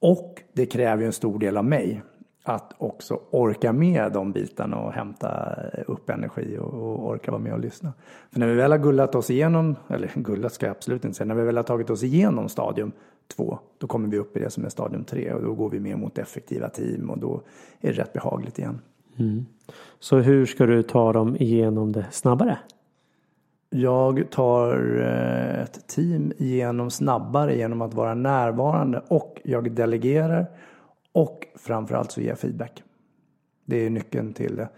Och 0.00 0.42
det 0.52 0.66
kräver 0.66 1.02
ju 1.02 1.06
en 1.06 1.12
stor 1.12 1.38
del 1.38 1.56
av 1.56 1.64
mig 1.64 2.02
att 2.48 2.74
också 2.78 3.20
orka 3.30 3.72
med 3.72 4.12
de 4.12 4.32
bitarna 4.32 4.76
och 4.76 4.92
hämta 4.92 5.54
upp 5.86 6.10
energi 6.10 6.58
och, 6.58 7.08
orka 7.08 7.30
vara 7.30 7.42
med 7.42 7.52
och 7.52 7.58
lyssna. 7.58 7.92
För 8.32 8.40
när 8.40 8.46
vi 8.46 8.54
väl 8.54 8.70
har 8.70 8.78
gullat 8.78 9.14
oss 9.14 9.30
igenom, 9.30 9.76
eller 9.88 10.10
gullat 10.14 10.52
ska 10.52 10.66
jag 10.66 10.70
absolut 10.70 11.04
inte 11.04 11.16
säga, 11.16 11.26
när 11.26 11.34
vi 11.34 11.42
väl 11.42 11.56
har 11.56 11.64
tagit 11.64 11.90
oss 11.90 12.02
igenom 12.02 12.48
stadium 12.48 12.92
två, 13.36 13.58
då 13.78 13.86
kommer 13.86 14.08
vi 14.08 14.18
upp 14.18 14.36
i 14.36 14.40
det 14.40 14.50
som 14.50 14.64
är 14.64 14.68
stadium 14.68 15.04
tre 15.04 15.32
och 15.32 15.42
då 15.42 15.54
går 15.54 15.70
vi 15.70 15.80
mer 15.80 15.96
mot 15.96 16.18
effektiva 16.18 16.68
team 16.68 17.10
och 17.10 17.18
då 17.18 17.42
är 17.80 17.92
det 17.92 17.98
rätt 17.98 18.12
behagligt 18.12 18.58
igen. 18.58 18.80
Mm. 19.16 19.46
Så 19.98 20.18
hur 20.18 20.46
ska 20.46 20.66
du 20.66 20.82
ta 20.82 21.12
dem 21.12 21.36
igenom 21.36 21.92
det 21.92 22.06
snabbare? 22.10 22.58
Jag 23.70 24.30
tar 24.30 25.00
eh, 25.00 25.62
ett 25.62 25.88
team 25.88 26.32
igenom 26.36 26.90
snabbare 26.90 27.56
genom 27.56 27.82
att 27.82 27.94
vara 27.94 28.14
närvarande 28.14 29.02
och 29.08 29.40
jag 29.44 29.72
delegerar 29.72 30.46
och 31.18 31.46
framförallt 31.54 32.12
så 32.12 32.22
jag 32.22 32.38
feedback. 32.38 32.82
Det 33.64 33.86
är 33.86 33.90
nyckeln 33.90 34.32
till 34.32 34.56
det. 34.56 34.68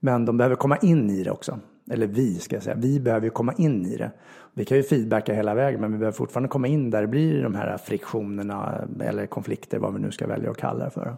Men 0.00 0.24
de 0.24 0.36
behöver 0.36 0.56
komma 0.56 0.76
in 0.76 1.10
i 1.10 1.22
det 1.22 1.30
också. 1.30 1.58
Eller 1.90 2.06
vi 2.06 2.34
ska 2.34 2.56
jag 2.56 2.62
säga. 2.62 2.76
Vi 2.76 3.00
behöver 3.00 3.24
ju 3.24 3.30
komma 3.30 3.52
in 3.58 3.86
i 3.86 3.96
det. 3.96 4.10
Vi 4.54 4.64
kan 4.64 4.76
ju 4.76 4.82
feedbacka 4.82 5.34
hela 5.34 5.54
vägen 5.54 5.80
men 5.80 5.92
vi 5.92 5.98
behöver 5.98 6.16
fortfarande 6.16 6.48
komma 6.48 6.66
in 6.66 6.90
där 6.90 7.00
det 7.00 7.06
blir 7.06 7.42
de 7.42 7.54
här 7.54 7.78
friktionerna 7.78 8.88
eller 9.00 9.26
konflikter 9.26 9.78
vad 9.78 9.94
vi 9.94 10.00
nu 10.00 10.10
ska 10.10 10.26
välja 10.26 10.50
att 10.50 10.56
kalla 10.56 10.84
det 10.84 10.90
för. 10.90 11.16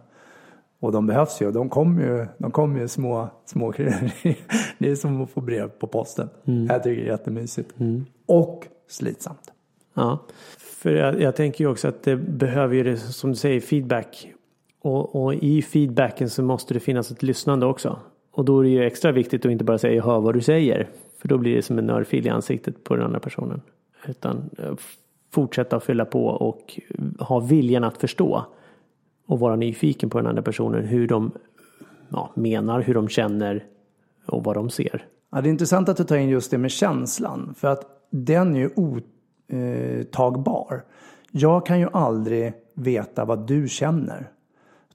Och 0.81 0.93
de 0.93 1.07
behövs 1.07 1.43
ju 1.43 1.47
och 1.47 1.53
de 1.53 1.69
kommer 1.69 2.03
ju, 2.03 2.27
de 2.39 2.51
kommer 2.51 2.81
ju 2.81 2.89
små, 2.89 3.29
små 3.45 3.73
Det 4.79 4.91
är 4.91 4.95
som 4.95 5.23
att 5.23 5.31
få 5.31 5.41
brev 5.41 5.69
på 5.69 5.87
posten. 5.87 6.29
Mm. 6.45 6.67
Jag 6.67 6.83
tycker 6.83 7.03
det 7.03 7.09
är 7.09 7.13
jättemysigt. 7.13 7.81
Mm. 7.81 8.05
Och 8.27 8.67
slitsamt. 8.89 9.53
Ja, 9.95 10.27
för 10.59 10.91
jag, 10.91 11.21
jag, 11.21 11.37
tänker 11.37 11.65
ju 11.65 11.71
också 11.71 11.89
att 11.89 12.03
det 12.03 12.17
behöver 12.17 12.75
ju 12.75 12.83
det 12.83 12.97
som 12.97 13.31
du 13.31 13.37
säger 13.37 13.61
feedback 13.61 14.33
och, 14.81 15.25
och, 15.25 15.35
i 15.35 15.63
feedbacken 15.63 16.31
så 16.31 16.43
måste 16.43 16.75
det 16.75 16.81
finnas 16.81 17.11
ett 17.11 17.23
lyssnande 17.23 17.67
också. 17.67 17.99
Och 18.33 18.45
då 18.45 18.59
är 18.59 18.65
det 18.65 18.71
ju 18.71 18.85
extra 18.85 19.13
viktigt 19.13 19.47
att 19.47 19.53
inte 19.53 19.65
bara 19.65 19.79
säga 19.79 19.95
jag 19.95 20.05
hör 20.05 20.21
vad 20.21 20.35
du 20.35 20.41
säger. 20.41 20.89
För 21.19 21.29
då 21.29 21.39
blir 21.39 21.57
det 21.57 21.63
som 21.63 21.79
en 21.79 21.91
örfil 21.91 22.27
i 22.27 22.29
ansiktet 22.29 22.85
på 22.85 22.97
den 22.97 23.05
andra 23.05 23.21
personen. 23.21 23.63
Utan 24.07 24.51
eh, 24.59 24.73
fortsätta 25.33 25.77
att 25.77 25.85
fylla 25.85 26.05
på 26.05 26.27
och 26.27 26.81
ha 27.19 27.41
viljan 27.41 27.85
att 27.85 27.99
förstå. 27.99 28.45
Och 29.27 29.41
vara 29.41 29.57
nyfiken 29.57 30.11
på 30.11 30.19
den 30.19 30.27
andra 30.27 30.43
personen. 30.43 30.85
Hur 30.85 31.09
de 31.09 31.31
ja, 32.09 32.31
menar, 32.35 32.81
hur 32.81 32.95
de 32.95 33.09
känner 33.09 33.65
och 34.27 34.45
vad 34.45 34.57
de 34.57 34.71
ser. 34.71 35.07
Ja, 35.33 35.41
det 35.41 35.49
är 35.49 35.51
intressant 35.51 35.89
att 35.89 35.97
du 35.97 36.05
tar 36.05 36.17
in 36.17 36.29
just 36.29 36.51
det 36.51 36.59
med 36.59 36.71
känslan. 36.71 37.55
För 37.57 37.69
att 37.69 38.07
den 38.11 38.57
är 38.57 38.61
ju 38.61 38.71
otagbar. 39.49 40.85
Jag 41.31 41.67
kan 41.67 41.81
ju 41.81 41.89
aldrig 41.93 42.53
veta 42.75 43.25
vad 43.25 43.47
du 43.47 43.69
känner. 43.69 44.31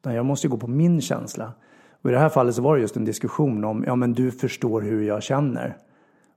Utan 0.05 0.15
jag 0.15 0.25
måste 0.25 0.47
gå 0.47 0.57
på 0.57 0.67
min 0.67 1.01
känsla. 1.01 1.51
Och 2.01 2.09
i 2.09 2.13
det 2.13 2.19
här 2.19 2.29
fallet 2.29 2.55
så 2.55 2.61
var 2.61 2.75
det 2.75 2.81
just 2.81 2.97
en 2.97 3.05
diskussion 3.05 3.63
om, 3.63 3.83
ja 3.87 3.95
men 3.95 4.13
du 4.13 4.31
förstår 4.31 4.81
hur 4.81 5.03
jag 5.03 5.23
känner. 5.23 5.77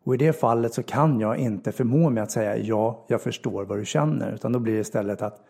Och 0.05 0.15
i 0.15 0.17
det 0.17 0.33
fallet 0.33 0.75
så 0.75 0.83
kan 0.83 1.21
jag 1.21 1.37
inte 1.37 1.73
förmå 1.73 2.11
mig 2.11 2.23
att 2.23 2.31
säga 2.31 2.57
ja, 2.57 3.05
jag 3.09 3.23
förstår 3.23 3.65
vad 3.65 3.79
du 3.79 3.85
känner. 3.85 4.33
Utan 4.33 4.53
då 4.53 4.59
blir 4.59 4.75
det 4.75 4.81
istället 4.81 5.23
att 5.23 5.41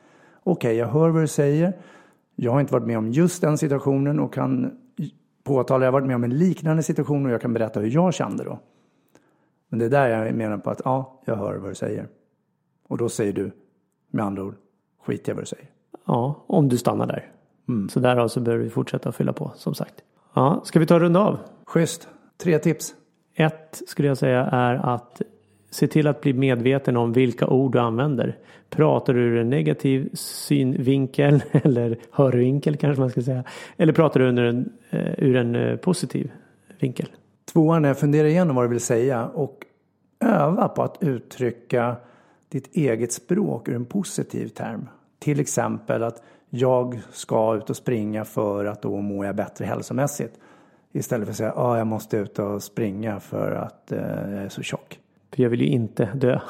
okej, 0.42 0.68
okay, 0.68 0.74
jag 0.78 0.87
hör 0.87 1.09
vad 1.09 1.22
du 1.22 1.26
säger. 1.26 1.72
Jag 2.37 2.52
har 2.52 2.61
inte 2.61 2.72
varit 2.72 2.87
med 2.87 2.98
om 2.98 3.11
just 3.11 3.40
den 3.40 3.59
situationen 3.59 4.20
och 4.20 4.35
kan 4.35 4.78
påtala, 5.44 5.85
jag 5.85 5.92
har 5.92 6.00
varit 6.00 6.07
med 6.07 6.16
om 6.16 6.24
en 6.24 6.38
liknande 6.38 6.83
situation 6.83 7.26
och 7.26 7.33
jag 7.33 7.40
kan 7.40 7.52
berätta 7.52 7.81
hur 7.81 7.90
jag 7.90 8.14
kände 8.14 8.44
då. 8.44 8.59
Men 9.68 9.78
det 9.78 9.85
är 9.85 9.90
där 9.90 10.09
jag 10.09 10.35
menar 10.35 10.59
på 10.59 10.70
att 10.70 10.81
ja, 10.85 11.20
jag 11.24 11.37
hör 11.37 11.57
vad 11.57 11.70
du 11.70 11.74
säger. 11.74 12.09
Och 12.88 12.98
då 12.98 13.09
säger 13.09 13.33
du 13.33 13.50
med 14.11 14.24
andra 14.24 14.42
ord, 14.42 14.54
skit 15.07 15.28
jag 15.28 15.35
vad 15.35 15.42
du 15.42 15.46
säger. 15.46 15.70
Ja, 16.07 16.44
om 16.46 16.68
du 16.68 16.78
stannar 16.78 17.07
där. 17.07 17.33
Mm. 17.68 17.88
Så 17.88 18.00
därav 18.00 18.28
så 18.28 18.40
behöver 18.40 18.64
vi 18.64 18.70
fortsätta 18.70 19.12
fylla 19.12 19.33
på 19.33 19.52
som 19.57 19.74
sagt. 19.74 19.94
Ja, 20.35 20.61
ska 20.64 20.78
vi 20.78 20.87
ta 20.87 20.94
en 20.94 21.00
runda 21.00 21.20
av? 21.20 21.38
Schysst. 21.64 22.09
Tre 22.37 22.59
tips. 22.59 22.94
Ett 23.35 23.83
skulle 23.87 24.09
jag 24.09 24.18
säga 24.18 24.44
är 24.44 24.74
att 24.74 25.22
se 25.70 25.87
till 25.87 26.07
att 26.07 26.20
bli 26.20 26.33
medveten 26.33 26.96
om 26.96 27.12
vilka 27.12 27.46
ord 27.46 27.72
du 27.72 27.78
använder. 27.78 28.37
Pratar 28.70 29.14
du 29.14 29.20
ur 29.20 29.37
en 29.37 29.50
negativ 29.50 30.11
synvinkel 30.14 31.42
eller 31.52 31.98
hörvinkel 32.11 32.76
kanske 32.76 33.00
man 33.00 33.11
ska 33.11 33.22
säga. 33.22 33.44
Eller 33.76 33.92
pratar 33.92 34.20
du 34.20 34.26
ur 34.26 34.38
en, 34.38 34.59
uh, 34.94 35.14
ur 35.18 35.37
en 35.37 35.57
uh, 35.57 35.76
positiv 35.76 36.31
vinkel. 36.81 37.09
Tvåan 37.52 37.85
är 37.85 37.94
fundera 37.94 38.28
igenom 38.28 38.57
vad 38.57 38.64
du 38.64 38.68
vill 38.68 38.81
säga 38.81 39.26
och 39.26 39.64
öva 40.20 40.68
på 40.68 40.83
att 40.83 40.96
uttrycka 41.00 41.96
ditt 42.48 42.76
eget 42.76 43.12
språk 43.12 43.68
ur 43.68 43.74
en 43.74 43.85
positiv 43.85 44.48
term. 44.48 44.88
Till 45.18 45.40
exempel 45.40 46.02
att 46.02 46.22
jag 46.51 47.01
ska 47.11 47.57
ut 47.57 47.71
och 47.71 47.77
springa 47.77 48.25
för 48.25 48.65
att 48.65 48.83
då 48.83 49.01
mår 49.01 49.27
jag 49.27 49.37
bättre 49.37 49.65
hälsomässigt. 49.65 50.39
Istället 50.93 51.27
för 51.27 51.33
att 51.33 51.37
säga 51.37 51.51
att 51.51 51.59
ah, 51.59 51.79
jag 51.79 51.87
måste 51.87 52.17
ut 52.17 52.39
och 52.39 52.63
springa 52.63 53.21
för 53.21 53.53
att 53.53 53.93
eh, 53.93 53.99
jag 54.31 54.45
är 54.45 54.49
så 54.49 54.63
tjock. 54.63 55.01
För 55.35 55.43
jag 55.43 55.51
vill 55.51 55.61
ju 55.61 55.67
inte 55.67 56.09
dö. 56.15 56.41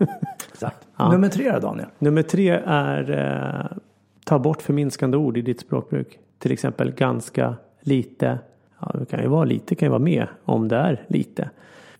Exakt. 0.52 0.86
Ja. 0.96 1.12
Nummer 1.12 1.28
tre 1.28 1.52
då 1.52 1.58
Daniel? 1.58 1.88
Nummer 1.98 2.22
tre 2.22 2.50
är 2.66 3.10
eh, 3.10 3.76
ta 4.24 4.38
bort 4.38 4.62
förminskande 4.62 5.16
ord 5.16 5.36
i 5.36 5.42
ditt 5.42 5.60
språkbruk. 5.60 6.18
Till 6.38 6.52
exempel 6.52 6.92
ganska, 6.92 7.54
lite. 7.80 8.38
Ja, 8.78 8.94
det 8.98 9.06
kan 9.06 9.22
ju 9.22 9.28
vara 9.28 9.44
lite, 9.44 9.74
kan 9.74 9.86
ju 9.86 9.90
vara 9.90 9.98
med 9.98 10.26
om 10.44 10.68
det 10.68 10.76
är 10.76 11.04
lite. 11.08 11.50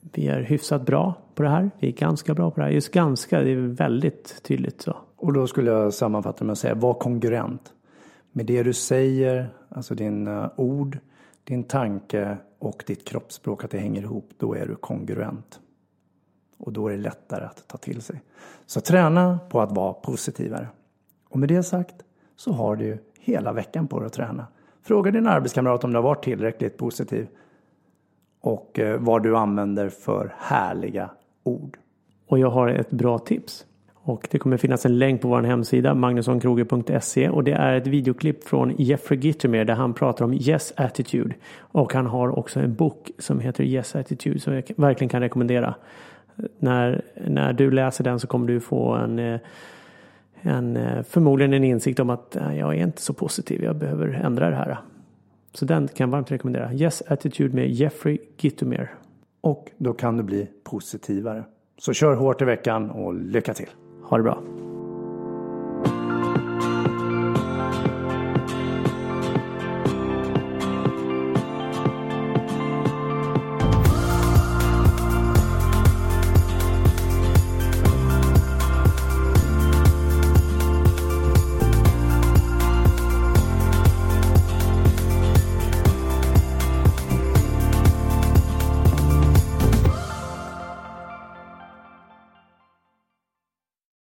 Vi 0.00 0.28
är 0.28 0.40
hyfsat 0.40 0.86
bra 0.86 1.14
på 1.34 1.42
det 1.42 1.48
här. 1.48 1.70
Vi 1.78 1.88
är 1.88 1.92
ganska 1.92 2.34
bra 2.34 2.50
på 2.50 2.60
det 2.60 2.66
här. 2.66 2.72
Just 2.72 2.92
ganska, 2.92 3.40
det 3.40 3.50
är 3.50 3.56
väldigt 3.56 4.42
tydligt 4.42 4.82
så. 4.82 4.96
Och 5.20 5.32
då 5.32 5.46
skulle 5.46 5.70
jag 5.70 5.94
sammanfatta 5.94 6.44
med 6.44 6.52
att 6.52 6.58
säga, 6.58 6.74
var 6.74 6.94
kongruent. 6.94 7.72
Med 8.32 8.46
det 8.46 8.62
du 8.62 8.72
säger, 8.72 9.48
alltså 9.68 9.94
dina 9.94 10.44
eh, 10.44 10.50
ord, 10.56 10.98
din 11.44 11.64
tanke 11.64 12.36
och 12.58 12.84
ditt 12.86 13.08
kroppsspråk, 13.08 13.64
att 13.64 13.70
det 13.70 13.78
hänger 13.78 14.02
ihop, 14.02 14.30
då 14.38 14.54
är 14.54 14.66
du 14.66 14.76
kongruent. 14.76 15.60
Och 16.58 16.72
då 16.72 16.88
är 16.88 16.90
det 16.90 17.02
lättare 17.02 17.44
att 17.44 17.68
ta 17.68 17.76
till 17.78 18.02
sig. 18.02 18.22
Så 18.66 18.80
träna 18.80 19.38
på 19.50 19.60
att 19.60 19.72
vara 19.72 19.92
positivare. 19.92 20.68
Och 21.28 21.38
med 21.38 21.48
det 21.48 21.62
sagt 21.62 21.94
så 22.36 22.52
har 22.52 22.76
du 22.76 22.98
hela 23.18 23.52
veckan 23.52 23.88
på 23.88 23.98
dig 23.98 24.06
att 24.06 24.12
träna. 24.12 24.46
Fråga 24.82 25.10
din 25.10 25.26
arbetskamrat 25.26 25.84
om 25.84 25.90
du 25.92 25.96
har 25.96 26.02
varit 26.02 26.24
tillräckligt 26.24 26.76
positiv 26.76 27.28
och 28.40 28.78
eh, 28.78 29.00
vad 29.00 29.22
du 29.22 29.36
använder 29.36 29.88
för 29.88 30.34
härliga 30.38 31.10
ord. 31.42 31.78
Och 32.26 32.38
jag 32.38 32.50
har 32.50 32.68
ett 32.68 32.90
bra 32.90 33.18
tips. 33.18 33.66
Och 34.10 34.28
det 34.30 34.38
kommer 34.38 34.56
finnas 34.56 34.86
en 34.86 34.98
länk 34.98 35.22
på 35.22 35.28
vår 35.28 35.42
hemsida 35.42 35.94
magnussonkroger.se 35.94 37.28
och 37.28 37.44
det 37.44 37.52
är 37.52 37.74
ett 37.76 37.86
videoklipp 37.86 38.44
från 38.44 38.74
Jeffrey 38.78 39.20
Gittermer 39.20 39.64
där 39.64 39.74
han 39.74 39.94
pratar 39.94 40.24
om 40.24 40.34
Yes 40.34 40.72
Attitude. 40.76 41.34
Och 41.58 41.94
han 41.94 42.06
har 42.06 42.38
också 42.38 42.60
en 42.60 42.74
bok 42.74 43.10
som 43.18 43.40
heter 43.40 43.64
Yes 43.64 43.96
Attitude 43.96 44.40
som 44.40 44.54
jag 44.54 44.64
verkligen 44.76 45.08
kan 45.08 45.20
rekommendera. 45.20 45.74
När, 46.58 47.02
när 47.26 47.52
du 47.52 47.70
läser 47.70 48.04
den 48.04 48.20
så 48.20 48.26
kommer 48.26 48.46
du 48.46 48.60
få 48.60 48.94
en, 48.94 49.18
eh, 49.18 49.40
en 50.40 50.76
eh, 50.76 51.02
förmodligen 51.02 51.54
en 51.54 51.64
insikt 51.64 52.00
om 52.00 52.10
att 52.10 52.36
jag 52.58 52.76
är 52.76 52.82
inte 52.82 53.02
så 53.02 53.12
positiv, 53.12 53.64
jag 53.64 53.76
behöver 53.76 54.08
ändra 54.08 54.50
det 54.50 54.56
här. 54.56 54.78
Så 55.52 55.64
den 55.64 55.88
kan 55.88 56.04
jag 56.04 56.12
varmt 56.12 56.30
rekommendera. 56.30 56.72
Yes 56.72 57.02
Attitude 57.08 57.54
med 57.54 57.70
Jeffrey 57.70 58.18
Gittermer. 58.38 58.94
Och 59.40 59.70
då 59.76 59.92
kan 59.92 60.16
du 60.16 60.22
bli 60.22 60.48
positivare. 60.64 61.44
Så 61.78 61.92
kör 61.92 62.14
hårt 62.14 62.42
i 62.42 62.44
veckan 62.44 62.90
och 62.90 63.14
lycka 63.14 63.54
till! 63.54 63.68
Ha 64.10 64.16
det 64.16 64.22
bra! 64.22 64.69